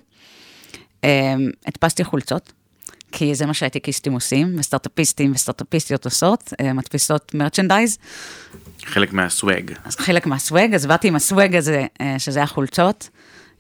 [1.66, 2.54] הדפסתי חולצות,
[3.12, 7.98] כי זה מה שהייטקיסטים עושים, וסטארט-אפיסטים וסטארט-אפיסטיות עושות, מדפיסות מרצ'נדייז.
[8.86, 9.72] חלק מהסוואג.
[9.86, 13.10] אז חלק מהסוואג, אז באתי עם הסוואג הזה, אה, שזה היה חולצות,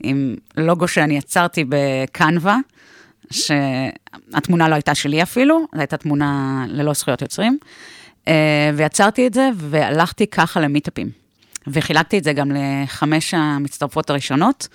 [0.03, 2.57] עם לוגו שאני יצרתי בקנווה,
[3.31, 7.57] שהתמונה לא הייתה שלי אפילו, זו הייתה תמונה ללא זכויות יוצרים,
[8.27, 11.09] אה, ויצרתי את זה, והלכתי ככה למיטאפים.
[11.67, 14.67] וחילקתי את זה גם לחמש המצטרפות הראשונות,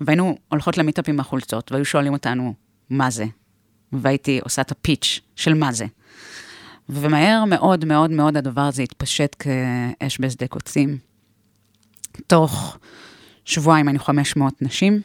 [0.00, 2.54] והיינו הולכות למיטאפים מהחולצות, והיו שואלים אותנו,
[2.90, 3.24] מה זה?
[3.92, 5.86] והייתי עושה את הפיץ' של מה זה.
[6.88, 10.98] ומהר מאוד מאוד מאוד הדבר הזה התפשט כאש בשדה קוצים.
[12.26, 12.78] תוך
[13.44, 15.00] שבועיים היינו 500 נשים,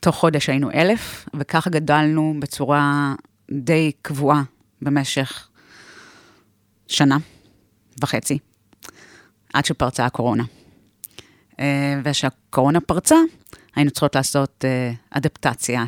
[0.00, 3.14] תוך חודש היינו אלף, וככה גדלנו בצורה
[3.50, 4.42] די קבועה
[4.82, 5.48] במשך
[6.88, 7.18] שנה
[8.02, 8.38] וחצי,
[9.54, 10.44] עד שפרצה הקורונה.
[11.60, 13.16] אה, וכשהקורונה פרצה,
[13.76, 15.84] היינו צריכות לעשות אה, אדפטציה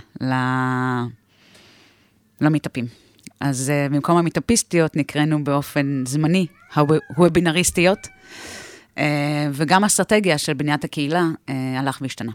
[2.40, 2.86] למטפים.
[3.40, 6.46] אז uh, במקום המיטאפיסטיות נקראנו באופן זמני
[7.16, 8.08] הוובינריסטיות,
[9.52, 12.32] וגם האסטרטגיה של בניית הקהילה uh, הלך והשתנה.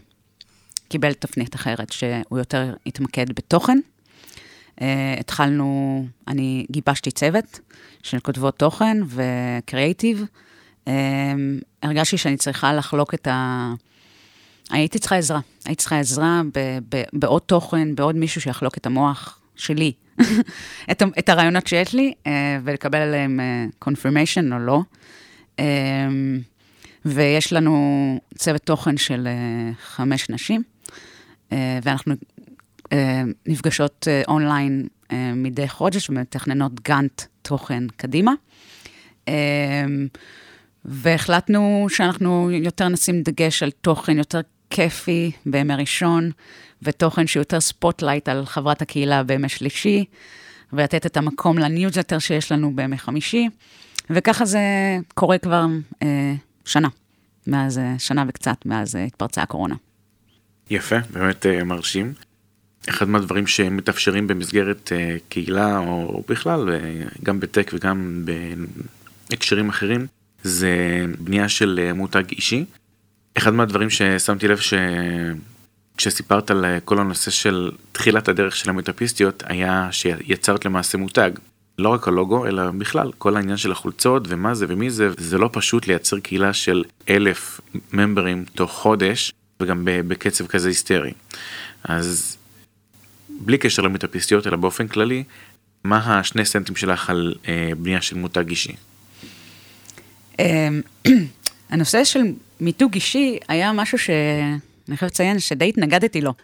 [0.88, 3.78] קיבל תפנית אחרת, שהוא יותר התמקד בתוכן.
[4.80, 4.82] Uh,
[5.20, 7.60] התחלנו, אני גיבשתי צוות
[8.02, 10.24] של כותבות תוכן וקריאייטיב.
[11.82, 13.72] הרגשתי שאני צריכה לחלוק את ה...
[14.70, 15.40] הייתי צריכה עזרה.
[15.64, 16.42] הייתי צריכה עזרה
[17.12, 19.92] בעוד תוכן, בעוד מישהו שיחלוק את המוח שלי
[20.90, 22.14] את, את הרעיונות שיש לי,
[22.64, 23.40] ולקבל עליהם
[23.84, 24.82] confirmation או לא.
[27.04, 30.62] ויש לנו צוות תוכן של uh, חמש נשים,
[31.50, 32.14] uh, ואנחנו
[32.84, 32.88] uh,
[33.46, 34.88] נפגשות אונליין
[35.34, 38.32] מדי חודש ומתכננות גאנט תוכן קדימה.
[40.84, 44.40] והחלטנו שאנחנו יותר נשים דגש על תוכן יותר
[44.70, 46.30] כיפי בימי ראשון,
[46.82, 50.04] ותוכן שיותר spotlight על חברת הקהילה בימי שלישי,
[50.72, 53.48] ולתת את המקום לניוזלטר שיש לנו בימי חמישי,
[54.10, 54.60] וככה זה
[55.14, 55.66] קורה כבר
[56.02, 56.88] אה, שנה,
[57.46, 59.74] מאז, אה, שנה וקצת מאז אה, התפרצה הקורונה.
[60.70, 62.12] יפה, באמת אה, מרשים.
[62.88, 64.92] אחד מהדברים שמתאפשרים במסגרת
[65.28, 66.68] קהילה, או בכלל,
[67.22, 68.24] גם ב tech וגם
[69.30, 70.06] בהקשרים אחרים,
[70.42, 72.64] זה בנייה של מותג אישי.
[73.38, 74.74] אחד מהדברים ששמתי לב ש...
[75.96, 81.30] כשסיפרת על כל הנושא של תחילת הדרך של המטאפיסטיות היה שיצרת למעשה מותג.
[81.78, 85.50] לא רק הלוגו אלא בכלל כל העניין של החולצות ומה זה ומי זה זה לא
[85.52, 87.60] פשוט לייצר קהילה של אלף
[87.92, 91.12] ממברים תוך חודש וגם בקצב כזה היסטרי.
[91.84, 92.36] אז
[93.28, 95.24] בלי קשר למטאפיסטיות אלא באופן כללי
[95.84, 98.72] מה השני סנטים שלך על אה, בנייה של מותג אישי.
[100.38, 100.80] אמ,
[101.70, 102.20] הנושא של
[102.60, 104.10] מיתוג אישי היה משהו ש...
[104.88, 106.34] אני חייבת לציין שדי התנגדתי לו,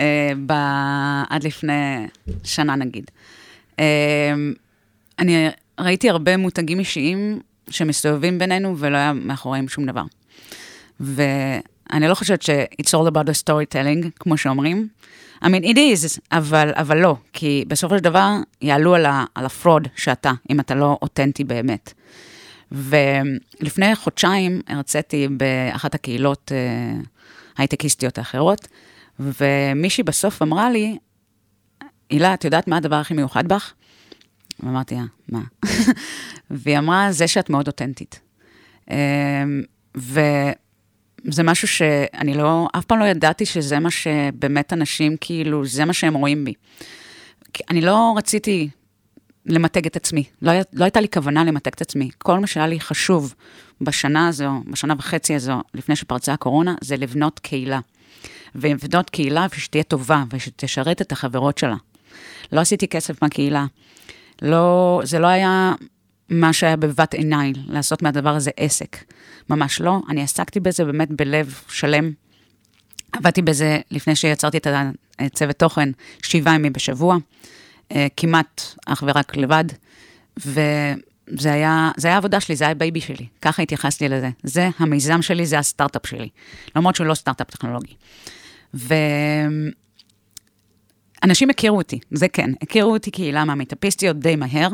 [0.00, 0.52] אה, ב...
[1.30, 2.06] עד לפני
[2.44, 3.10] שנה נגיד.
[3.80, 4.34] אה,
[5.18, 5.48] אני
[5.80, 10.02] ראיתי הרבה מותגים אישיים שמסתובבים בינינו ולא היה מאחוריהם שום דבר.
[11.00, 14.88] ואני לא חושבת ש-it's all about the storytelling, כמו שאומרים.
[15.42, 18.30] I mean, it is, אבל, אבל לא, כי בסופו של דבר
[18.62, 21.92] יעלו על, ה, על הפרוד שאתה, אם אתה לא אותנטי באמת.
[22.72, 27.00] ולפני חודשיים הרציתי באחת הקהילות אה,
[27.58, 28.68] הייטקיסטיות האחרות,
[29.20, 30.98] ומישהי בסוף אמרה לי,
[32.10, 33.72] הילה, את יודעת מה הדבר הכי מיוחד בך?
[34.60, 35.40] ואמרתי לה, מה?
[36.50, 38.20] והיא אמרה, זה שאת מאוד אותנטית.
[38.90, 39.62] אמ,
[39.94, 45.92] וזה משהו שאני לא, אף פעם לא ידעתי שזה מה שבאמת אנשים, כאילו, זה מה
[45.92, 46.54] שהם רואים בי.
[47.70, 48.68] אני לא רציתי
[49.46, 52.10] למתג את עצמי, לא, לא הייתה לי כוונה למתג את עצמי.
[52.18, 53.34] כל מה שהיה לי חשוב
[53.80, 57.80] בשנה הזו, בשנה וחצי הזו, לפני שפרצה הקורונה, זה לבנות קהילה.
[58.54, 61.76] ולבנות קהילה ושתהיה טובה ושתשרת את החברות שלה.
[62.52, 63.66] לא עשיתי כסף מהקהילה.
[64.42, 65.72] לא, זה לא היה
[66.28, 68.96] מה שהיה בבת עיניי, לעשות מהדבר הזה עסק.
[69.50, 72.12] ממש לא, אני עסקתי בזה באמת בלב שלם.
[73.12, 74.66] עבדתי בזה לפני שיצרתי את
[75.18, 75.88] הצוות תוכן
[76.22, 77.16] שבעה ימים בשבוע,
[77.92, 79.64] אה, כמעט אך ורק לבד,
[80.36, 84.30] וזה היה, זה היה עבודה שלי, זה היה baby שלי, ככה התייחסתי לזה.
[84.42, 86.28] זה המיזם שלי, זה הסטארט-אפ שלי,
[86.76, 87.94] למרות שהוא לא סטארט-אפ טכנולוגי.
[91.26, 94.68] ואנשים הכירו אותי, זה כן, הכירו אותי קהילה מהמיטאפיסטיות די מהר,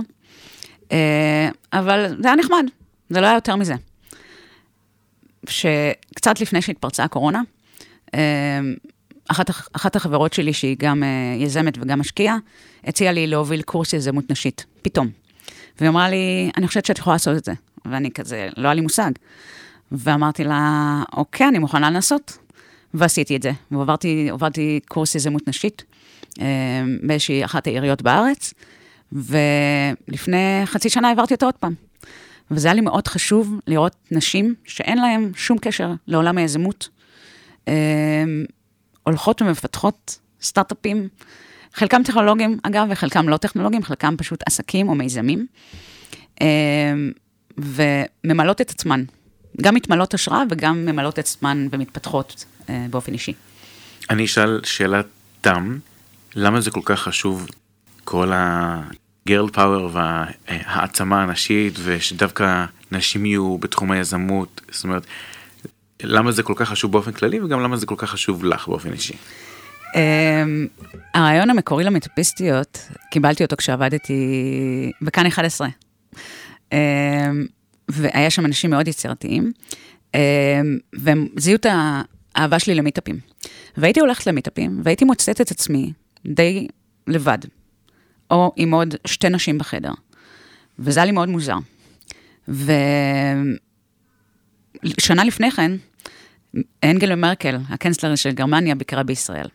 [0.92, 2.64] אה, אבל זה היה נחמד,
[3.10, 3.74] זה לא היה יותר מזה.
[5.48, 7.42] שקצת לפני שהתפרצה הקורונה,
[8.14, 8.60] אה,
[9.28, 12.36] אחת, אחת החברות שלי, שהיא גם אה, יזמת וגם משקיעה,
[12.84, 15.08] הציעה לי להוביל קורס יזמות נשית, פתאום.
[15.78, 17.52] והיא אמרה לי, אני חושבת שאת יכולה לעשות את זה.
[17.84, 19.10] ואני כזה, לא היה לי מושג.
[19.92, 22.38] ואמרתי לה, אוקיי, אני מוכנה לנסות.
[22.94, 23.52] ועשיתי את זה.
[23.70, 25.84] והובלתי קורס יזמות נשית
[27.02, 28.54] באיזושהי אחת העיריות בארץ.
[29.12, 31.74] ולפני חצי שנה העברתי אותו עוד פעם.
[32.50, 36.88] וזה היה לי מאוד חשוב לראות נשים שאין להן שום קשר לעולם היזמות,
[37.68, 37.74] אה,
[39.02, 41.08] הולכות ומפתחות סטארט-אפים,
[41.74, 45.46] חלקם טכנולוגיים, אגב, וחלקם לא טכנולוגיים, חלקם פשוט עסקים או מיזמים,
[46.42, 46.46] אה,
[47.58, 49.04] וממלאות את עצמן,
[49.62, 53.32] גם מתמלאות השראה וגם ממלאות את עצמן ומתפתחות אה, באופן אישי.
[54.10, 55.06] אני אשאל שאלת
[55.40, 55.78] תם,
[56.34, 57.46] למה זה כל כך חשוב
[58.04, 65.06] כל הגרל פאוור והעצמה הנשית ושדווקא נשים יהיו בתחום היזמות, זאת אומרת,
[66.02, 68.92] למה זה כל כך חשוב באופן כללי וגם למה זה כל כך חשוב לך באופן
[68.92, 69.14] אישי.
[69.92, 69.94] Um,
[71.14, 75.68] הרעיון המקורי למטאפיסטיות, קיבלתי אותו כשעבדתי בכאן 11.
[76.70, 76.74] Um,
[77.88, 79.52] והיה שם אנשים מאוד יצירתיים,
[80.12, 80.16] um,
[80.92, 81.66] והם זיהו את
[82.34, 83.18] האהבה שלי למיטאפים.
[83.76, 85.92] והייתי הולכת למיטאפים, והייתי מוצאת את עצמי
[86.26, 86.68] די
[87.06, 87.38] לבד.
[88.30, 89.92] או עם עוד שתי נשים בחדר.
[90.78, 91.56] וזה היה לי מאוד מוזר.
[94.84, 95.72] ושנה לפני כן,
[96.84, 99.46] אנגלה מרקל, הקנצלר של גרמניה, ביקרה בישראל.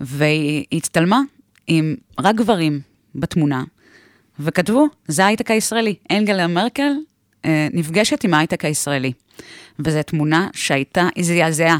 [0.00, 1.20] והיא הצטלמה
[1.66, 2.80] עם רק גברים
[3.14, 3.64] בתמונה,
[4.40, 5.94] וכתבו, זה ההייטק הישראלי.
[6.12, 6.92] אנגלה מרקל
[7.44, 9.12] אה, נפגשת עם ההייטק הישראלי.
[9.78, 11.78] וזו תמונה שהייתה, היא זעזעה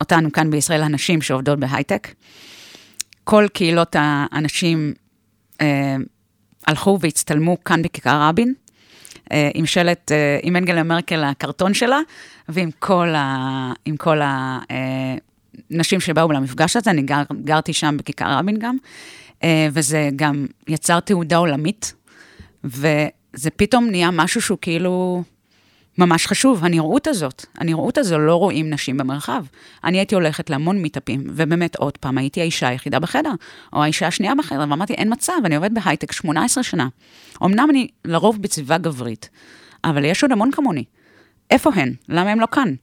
[0.00, 2.08] אותנו כאן בישראל, הנשים שעובדות בהייטק.
[3.24, 4.92] כל קהילות האנשים
[5.60, 5.96] אה,
[6.66, 8.54] הלכו והצטלמו כאן בכיכר רבין,
[9.32, 11.98] אה, עם שלט, אה, עם אנגלה מרקל, הקרטון שלה,
[12.48, 18.38] ועם כל, ה, עם כל הנשים אה, שבאו למפגש הזה, אני גר, גרתי שם בכיכר
[18.38, 18.76] רבין גם,
[19.44, 21.94] אה, וזה גם יצר תעודה עולמית,
[22.64, 25.22] וזה פתאום נהיה משהו שהוא כאילו...
[25.98, 27.46] ממש חשוב, הנראות הזאת.
[27.58, 29.44] הנראות הזו לא רואים נשים במרחב.
[29.84, 33.32] אני הייתי הולכת להמון מיטאפים, ובאמת עוד פעם, הייתי האישה היחידה בחדר,
[33.72, 36.88] או האישה השנייה בחדר, ואמרתי, אין מצב, אני עובדת בהייטק 18 שנה.
[37.44, 39.28] אמנם אני לרוב בסביבה גברית,
[39.84, 40.84] אבל יש עוד המון כמוני.
[41.50, 41.94] איפה הן?
[42.08, 42.74] למה הן לא כאן?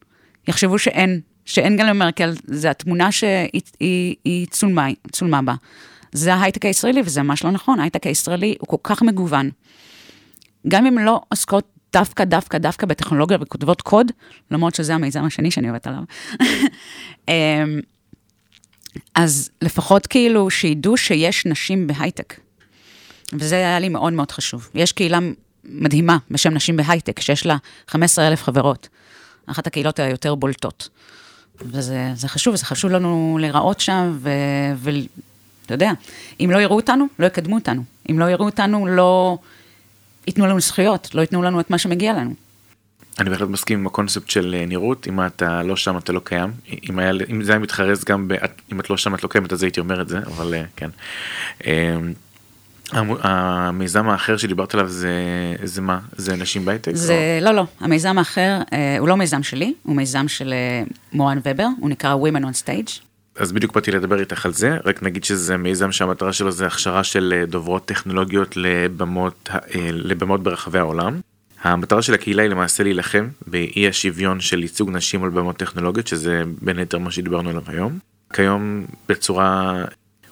[0.47, 5.56] יחשבו שאין, שאנגלה מרקל, זה התמונה שהיא היא, היא צולמה, צולמה בה.
[6.12, 9.50] זה ההייטק הישראלי, וזה ממש לא נכון, ההייטק הישראלי הוא כל כך מגוון.
[10.67, 14.12] גם אם לא עוסקות דווקא, דווקא, דווקא בטכנולוגיה וכותבות קוד,
[14.51, 16.04] למרות שזה המיזם השני שאני עובדת עליו.
[17.27, 17.80] אמ,
[19.15, 22.39] אז לפחות כאילו שידעו שיש נשים בהייטק.
[23.34, 24.69] וזה היה לי מאוד מאוד חשוב.
[24.75, 25.19] יש קהילה
[25.63, 28.88] מדהימה בשם נשים בהייטק, שיש לה 15 אלף חברות.
[29.45, 30.89] אחת הקהילות היותר בולטות.
[31.62, 34.17] וזה חשוב, זה חשוב לנו להיראות שם,
[34.77, 35.91] ואתה יודע,
[36.39, 37.84] אם לא יראו אותנו, לא יקדמו אותנו.
[38.12, 39.38] אם לא יראו אותנו, לא...
[40.28, 42.34] ייתנו לנו זכויות, לא ייתנו לנו את מה שמגיע לנו.
[43.19, 46.51] אני בהחלט מסכים עם הקונספט של אה, נראות, אם אתה לא שם אתה לא קיים,
[46.89, 48.34] אם, היה, אם זה היה מתחרז גם, ב,
[48.72, 50.89] אם את לא שם את לא קיימת אז הייתי אומר את זה, אבל אה, כן.
[51.65, 52.13] אמ,
[53.22, 55.11] המיזם האחר שדיברת עליו זה,
[55.63, 55.99] זה מה?
[56.17, 56.95] זה נשים בהייטק?
[56.95, 57.45] זה, או...
[57.45, 60.53] לא, לא, המיזם האחר אה, הוא לא מיזם שלי, הוא מיזם של
[61.13, 63.11] מורן ובר, הוא נקרא Women on Stage.
[63.42, 67.04] אז בדיוק באתי לדבר איתך על זה, רק נגיד שזה מיזם שהמטרה שלו זה הכשרה
[67.04, 71.20] של אה, דוברות טכנולוגיות לבמות, אה, לבמות ברחבי העולם.
[71.62, 76.44] המטרה של הקהילה היא למעשה להילחם באי השוויון של ייצוג נשים על במות טכנולוגיות, שזה
[76.62, 78.00] בין היתר מה שדיברנו עליו היום.
[78.34, 79.84] כיום בצורה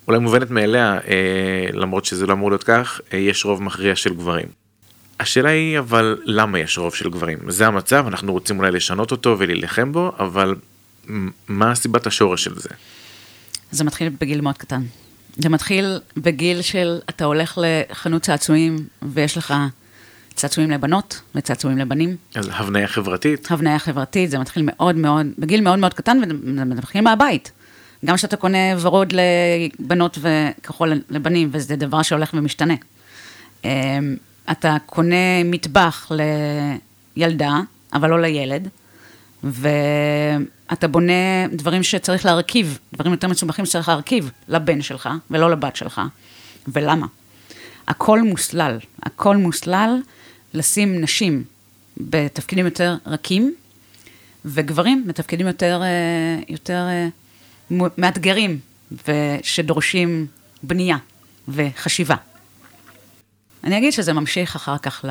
[0.07, 4.47] אולי מובנת מאליה, אה, למרות שזה לא אמור להיות כך, יש רוב מכריע של גברים.
[5.20, 7.38] השאלה היא אבל למה יש רוב של גברים?
[7.47, 10.55] זה המצב, אנחנו רוצים אולי לשנות אותו ולהילחם בו, אבל
[11.47, 12.70] מה הסיבת השורש של זה?
[13.72, 14.82] זה מתחיל בגיל מאוד קטן.
[15.38, 19.53] זה מתחיל בגיל של אתה הולך לחנות צעצועים ויש לך
[20.34, 22.15] צעצועים לבנות וצעצועים לבנים.
[22.36, 23.51] אז הבניה חברתית.
[23.51, 27.51] הבניה חברתית, זה מתחיל מאוד מאוד, בגיל מאוד מאוד קטן, וזה מתחיל מהבית.
[28.05, 29.13] גם כשאתה קונה ורוד
[29.80, 32.74] לבנות וכחול לבנים, וזה דבר שהולך ומשתנה.
[33.63, 33.70] אמ,
[34.51, 36.11] אתה קונה מטבח
[37.15, 37.59] לילדה,
[37.93, 38.67] אבל לא לילד,
[39.43, 46.01] ואתה בונה דברים שצריך להרכיב, דברים יותר מסובכים שצריך להרכיב לבן שלך ולא לבת שלך.
[46.67, 47.07] ולמה?
[47.87, 50.01] הכל מוסלל, הכל מוסלל
[50.53, 51.43] לשים נשים
[51.97, 53.55] בתפקידים יותר רכים,
[54.45, 57.07] וגברים בתפקידים יותר, אה, יותר אה,
[57.97, 58.59] מאתגרים
[59.07, 60.27] ושדורשים
[60.63, 60.97] בנייה
[61.47, 62.15] וחשיבה.
[63.63, 65.05] אני אגיד שזה ממשיך אחר כך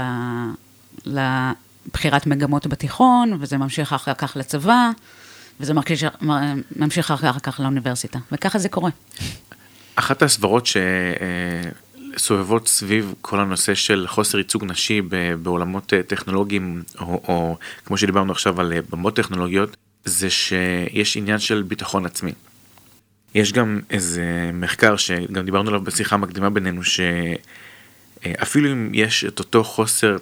[1.88, 4.90] לבחירת מגמות בתיכון, וזה ממשיך אחר כך לצבא,
[5.60, 5.72] וזה
[6.76, 8.90] ממשיך אחר כך לאוניברסיטה, וככה זה קורה.
[9.96, 10.68] אחת הסברות
[12.16, 15.00] שסובבות סביב כל הנושא של חוסר ייצוג נשי
[15.42, 22.06] בעולמות טכנולוגיים, או, או כמו שדיברנו עכשיו על במות טכנולוגיות, זה שיש עניין של ביטחון
[22.06, 22.32] עצמי.
[23.34, 26.80] יש גם איזה מחקר שגם דיברנו עליו בשיחה מקדימה בינינו,
[28.24, 30.16] שאפילו אם יש את אותו חוסר,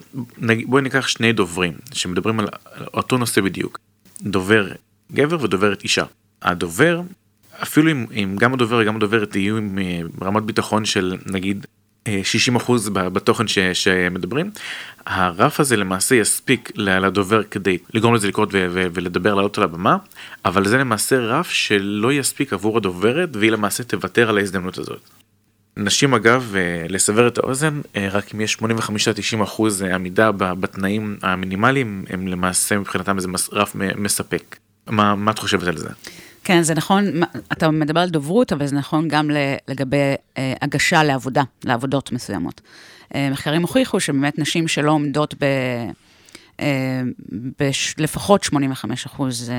[0.67, 2.49] בואי ניקח שני דוברים שמדברים על
[2.95, 3.79] אותו נושא בדיוק,
[4.23, 4.69] דובר
[5.13, 6.05] גבר ודוברת אישה.
[6.43, 7.01] הדובר,
[7.63, 11.67] אפילו אם, אם גם הדובר וגם הדוברת יהיו עם אה, רמת ביטחון של נגיד
[12.07, 12.09] 60%
[12.93, 14.51] בתוכן ש, שמדברים,
[15.07, 19.97] הרף הזה למעשה יספיק לדובר כדי לגרום לזה לקרות ו, ו, ולדבר לעלות על הבמה,
[20.45, 25.01] אבל זה למעשה רף שלא יספיק עבור הדוברת והיא למעשה תוותר על ההזדמנות הזאת.
[25.77, 32.29] נשים אגב, אה, לסבר את האוזן, אה, רק אם יש 85-90% עמידה בתנאים המינימליים, הם
[32.29, 34.57] למעשה מבחינתם איזה רף מספק.
[34.87, 35.89] מה, מה את חושבת על זה?
[36.47, 37.05] כן, זה נכון,
[37.53, 39.31] אתה מדבר על דוברות, אבל זה נכון גם
[39.69, 42.61] לגבי אה, הגשה לעבודה, לעבודות מסוימות.
[43.15, 45.45] אה, מחקרים הוכיחו שבאמת נשים שלא עומדות ב...
[46.61, 47.03] אה,
[47.99, 49.53] לפחות 85 אחוז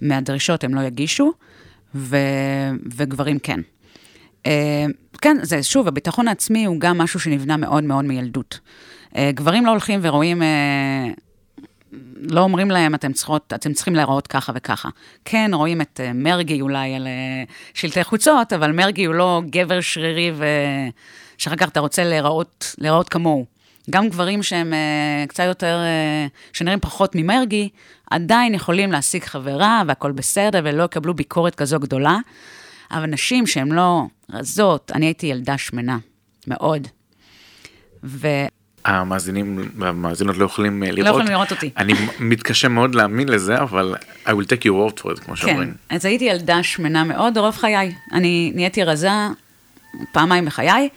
[0.00, 1.32] מהדרישות הם לא יגישו,
[1.94, 2.16] ו,
[2.96, 3.60] וגברים כן.
[5.24, 8.58] כן, זה שוב, הביטחון העצמי הוא גם משהו שנבנה מאוד מאוד מילדות.
[9.18, 10.42] גברים לא הולכים ורואים
[12.16, 14.88] לא אומרים להם, אתם, צריכות, אתם צריכים להיראות ככה וככה.
[15.24, 17.08] כן, רואים את uh, מרגי אולי על
[17.74, 20.44] שלטי חוצות, אבל מרגי הוא לא גבר שרירי ו...
[21.38, 23.46] שאחר כך אתה רוצה להיראות, להיראות כמוהו.
[23.90, 27.68] גם גברים שהם uh, קצת יותר, uh, שנראים פחות ממרגי,
[28.10, 32.16] עדיין יכולים להשיג חברה והכול בסדר ולא יקבלו ביקורת כזו גדולה.
[32.90, 34.02] אבל נשים שהן לא
[34.32, 35.98] רזות, אני הייתי ילדה שמנה,
[36.46, 36.88] מאוד.
[38.04, 38.28] ו...
[38.84, 41.04] המאזינים והמאזינות לא יכולים אה, לראות.
[41.04, 41.70] לא יכולים לראות אותי.
[41.76, 43.94] אני מתקשה מאוד להאמין לזה, אבל
[44.26, 45.74] I will take your word for it, כמו שאומרים.
[45.88, 47.94] כן, אז הייתי ילדה שמנה מאוד רוב חיי.
[48.12, 49.08] אני נהייתי רזה
[50.12, 50.88] פעמיים בחיי,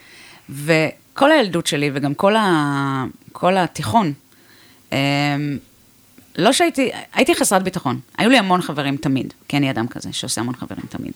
[0.49, 3.03] וכל הילדות שלי וגם כל, ה...
[3.31, 4.13] כל התיכון,
[4.91, 4.97] אמ,
[6.37, 7.99] לא שהייתי, הייתי חסרת ביטחון.
[8.17, 11.11] היו לי המון חברים תמיד, כי אני אדם כזה שעושה המון חברים תמיד.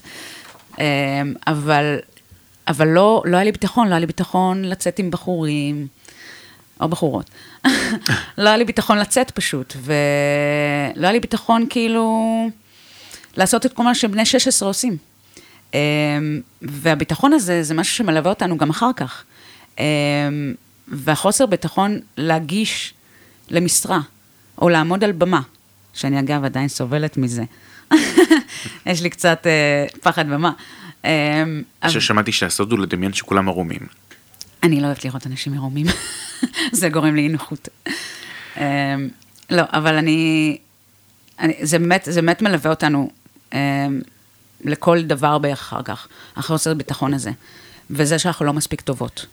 [0.80, 1.98] אמ, אבל,
[2.68, 5.88] אבל לא, לא היה לי ביטחון, לא היה לי ביטחון לצאת עם בחורים.
[6.82, 7.30] או בחורות.
[8.38, 12.48] לא היה לי ביטחון לצאת פשוט, ולא היה לי ביטחון כאילו
[13.38, 14.98] לעשות את כל מה שבני 16 עושים.
[15.74, 15.80] אמ,
[16.62, 19.24] והביטחון הזה זה משהו שמלווה אותנו גם אחר כך.
[19.80, 19.84] אמ,
[20.88, 22.94] והחוסר ביטחון להגיש
[23.50, 24.00] למשרה,
[24.62, 25.42] או לעמוד על במה,
[25.94, 27.44] שאני אגב עדיין סובלת מזה.
[28.86, 30.52] יש לי קצת uh, פחד במה.
[31.04, 31.06] Um,
[31.88, 33.88] ששמעתי שהסוד הוא לדמיין שכולם ערומים.
[34.64, 35.86] אני לא אוהבת לראות אנשים עירומים,
[36.72, 37.70] זה גורם לי אי נוחות.
[38.58, 38.64] אמ,
[39.50, 40.58] לא, אבל אני,
[41.40, 43.10] אני, זה באמת, זה באמת מלווה אותנו
[44.64, 47.32] לכל דבר בערך אחר כך, החוסר ביטחון הזה,
[47.90, 49.26] וזה שאנחנו לא מספיק טובות.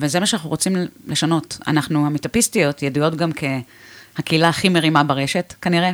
[0.00, 1.58] וזה מה שאנחנו רוצים לשנות.
[1.66, 5.90] אנחנו המטאפיסטיות ידועות גם כהקהילה הכי מרימה ברשת, כנראה,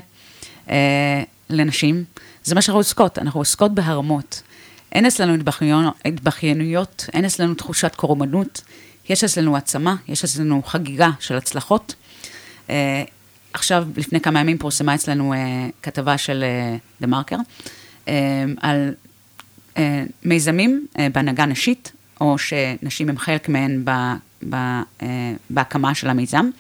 [1.51, 2.05] לנשים.
[2.45, 4.43] זה מה שאנחנו עוסקות, אנחנו עוסקות בהרמות.
[4.93, 5.35] אין אצלנו
[6.05, 8.63] התבכיינויות, אין אצלנו תחושת קורבנות,
[9.09, 11.95] יש אצלנו עצמה, יש אצלנו חגיגה של הצלחות.
[12.67, 12.71] Uh,
[13.53, 15.37] עכשיו, לפני כמה ימים פורסמה אצלנו uh,
[15.83, 16.45] כתבה של
[17.01, 17.37] דה uh, מרקר,
[18.07, 18.09] uh,
[18.61, 18.95] על
[19.75, 19.79] uh,
[20.25, 23.91] מיזמים uh, בהנהגה נשית, או שנשים הם חלק מהן ב,
[25.03, 26.51] אה, בהקמה של המיזם,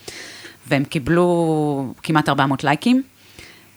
[0.67, 3.03] והם קיבלו כמעט 400 לייקים,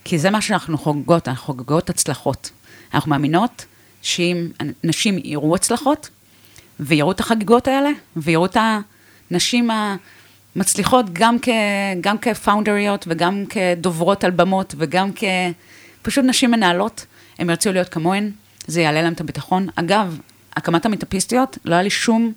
[0.04, 2.52] כי זה מה שאנחנו חוגגות, אנחנו חוגגות הצלחות.
[2.94, 3.66] אנחנו מאמינות
[4.02, 4.48] שאם
[4.84, 6.10] נשים יראו הצלחות,
[6.80, 8.58] ויראו את החגיגות האלה, ויראו את
[9.32, 9.70] הנשים
[10.56, 11.50] המצליחות גם, כ,
[12.02, 15.12] גם כפאונדריות וגם כדוברות על במות וגם
[16.02, 17.06] כפשוט נשים מנהלות,
[17.40, 18.32] הם ירצו להיות כמוהן,
[18.68, 19.68] זה יעלה להם את הביטחון.
[19.76, 20.20] אגב,
[20.56, 22.34] הקמת המטאפיסטיות, לא היה לי שום,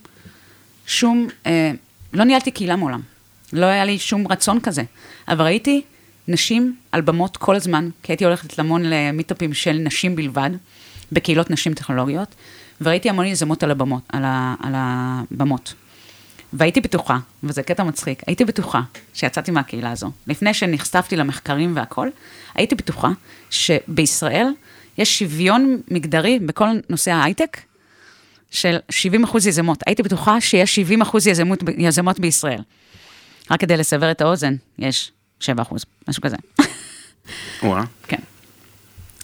[0.87, 1.73] שום, אה,
[2.13, 3.01] לא ניהלתי קהילה מעולם.
[3.53, 4.83] לא היה לי שום רצון כזה.
[5.29, 5.83] אבל ראיתי
[6.29, 10.51] נשים על במות כל הזמן, כי הייתי הולכת המון למיטאפים של נשים בלבד,
[11.13, 12.35] בקהילות נשים טכנולוגיות,
[12.81, 15.75] וראיתי המון יזמות על הבמות, על, ה, על הבמות.
[16.53, 18.81] והייתי בטוחה, וזה קטע מצחיק, הייתי בטוחה
[19.15, 22.09] שיצאתי מהקהילה הזו, לפני שנחשפתי למחקרים והכל,
[22.55, 23.11] הייתי בטוחה
[23.51, 24.47] שבישראל
[24.99, 27.61] יש שוויון מגדרי בכל נושא ההייטק
[28.51, 29.79] של 70 אחוז יזמות.
[29.87, 32.61] הייתי בטוחה שיש 70 אחוז יזמות, יזמות בישראל.
[33.51, 35.13] רק כדי לסבר את האוזן, יש
[35.43, 36.37] 7 אחוז, משהו כזה.
[37.63, 37.85] וואה.
[38.03, 38.21] כן.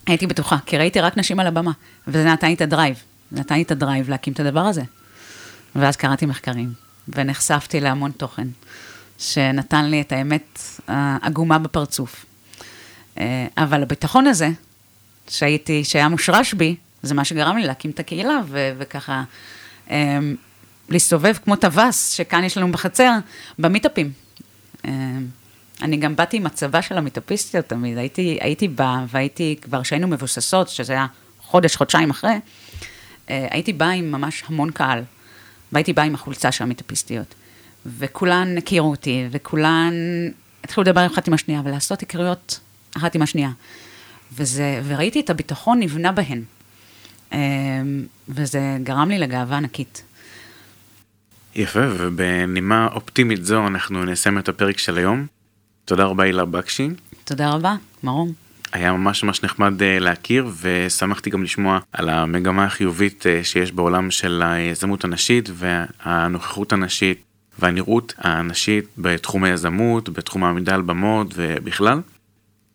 [0.07, 1.73] הייתי בטוחה, כי ראיתי רק נשים על הבמה,
[2.09, 3.03] וזה נתן לי את ה drive.
[3.33, 4.83] נתן לי את ה drive להקים את הדבר הזה.
[5.77, 6.73] ואז קראתי מחקרים,
[7.09, 8.49] ונחשפתי להמון תוכן,
[9.19, 12.27] שנתן לי את האמת העגומה בפרצוף.
[13.19, 14.49] אה, אבל הביטחון הזה,
[15.29, 19.23] שהייתי, שהיה מושרש בי, זה מה שגרם לי להקים את הקהילה, ו- וככה
[19.91, 20.19] אה,
[20.89, 23.13] להסתובב כמו טווס, שכאן יש לנו בחצר,
[23.59, 24.13] במיטאפים.
[24.85, 24.91] אה,
[25.83, 30.69] אני גם באתי עם הצבא של המיטאפיסטיות תמיד, הייתי, הייתי באה, והייתי, כבר שהיינו מבוססות,
[30.69, 31.07] שזה היה
[31.41, 32.41] חודש, חודשיים אחרי,
[33.31, 35.03] אה, הייתי באה עם ממש המון קהל,
[35.73, 37.35] והייתי באה עם החולצה של המיטאפיסטיות.
[37.87, 39.93] וכולן הכירו אותי, וכולן
[40.65, 42.61] התחילו לדבר אחת עם השנייה, ולעשות היכרויות
[42.97, 43.51] אחת עם השנייה.
[44.33, 46.43] וזה, וראיתי את הביטחון נבנה בהן.
[47.33, 47.39] אה,
[48.29, 50.03] וזה גרם לי לגאווה ענקית.
[51.55, 55.27] יפה, ובנימה אופטימית זו אנחנו נסיים את הפרק של היום.
[55.89, 56.89] תודה רבה הילה בקשי.
[57.25, 58.33] תודה רבה, מרום.
[58.73, 64.11] היה ממש ממש נחמד אה, להכיר ושמחתי גם לשמוע על המגמה החיובית אה, שיש בעולם
[64.11, 67.23] של היזמות הנשית והנוכחות הנשית
[67.59, 72.01] והנראות הנשית בתחום היזמות, בתחום העמידה על במות ובכלל.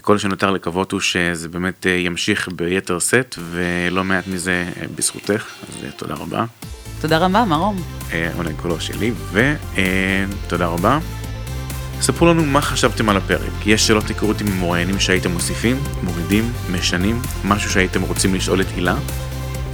[0.02, 5.86] כל שנותר לקוות הוא שזה באמת אה, ימשיך ביתר שאת ולא מעט מזה בזכותך, אז
[5.98, 6.46] תודה רבה.
[7.02, 7.78] תודה רבה, מרום.
[8.38, 11.00] עונג קולו שלי, ותודה רבה.
[12.02, 13.52] ספרו לנו מה חשבתם על הפרק.
[13.66, 18.96] יש שאלות היכרות עם מוראיינים שהייתם מוסיפים, מורידים, משנים, משהו שהייתם רוצים לשאול את הילה?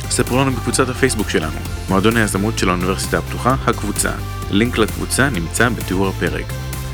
[0.09, 1.57] ספרו לנו בקבוצת הפייסבוק שלנו,
[1.89, 4.11] מועדון היזמות של האוניברסיטה הפתוחה, הקבוצה.
[4.51, 6.45] לינק לקבוצה נמצא בתיאור הפרק.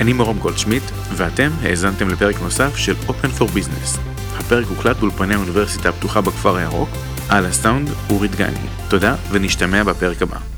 [0.01, 3.99] אני מרום גולדשמיט, ואתם האזנתם לפרק נוסף של Open for Business.
[4.38, 6.89] הפרק הוקלט באולפני האוניברסיטה הפתוחה בכפר הירוק,
[7.30, 8.67] על הסאונד אורי דגני.
[8.89, 10.55] תודה ונשתמע בפרק הבא.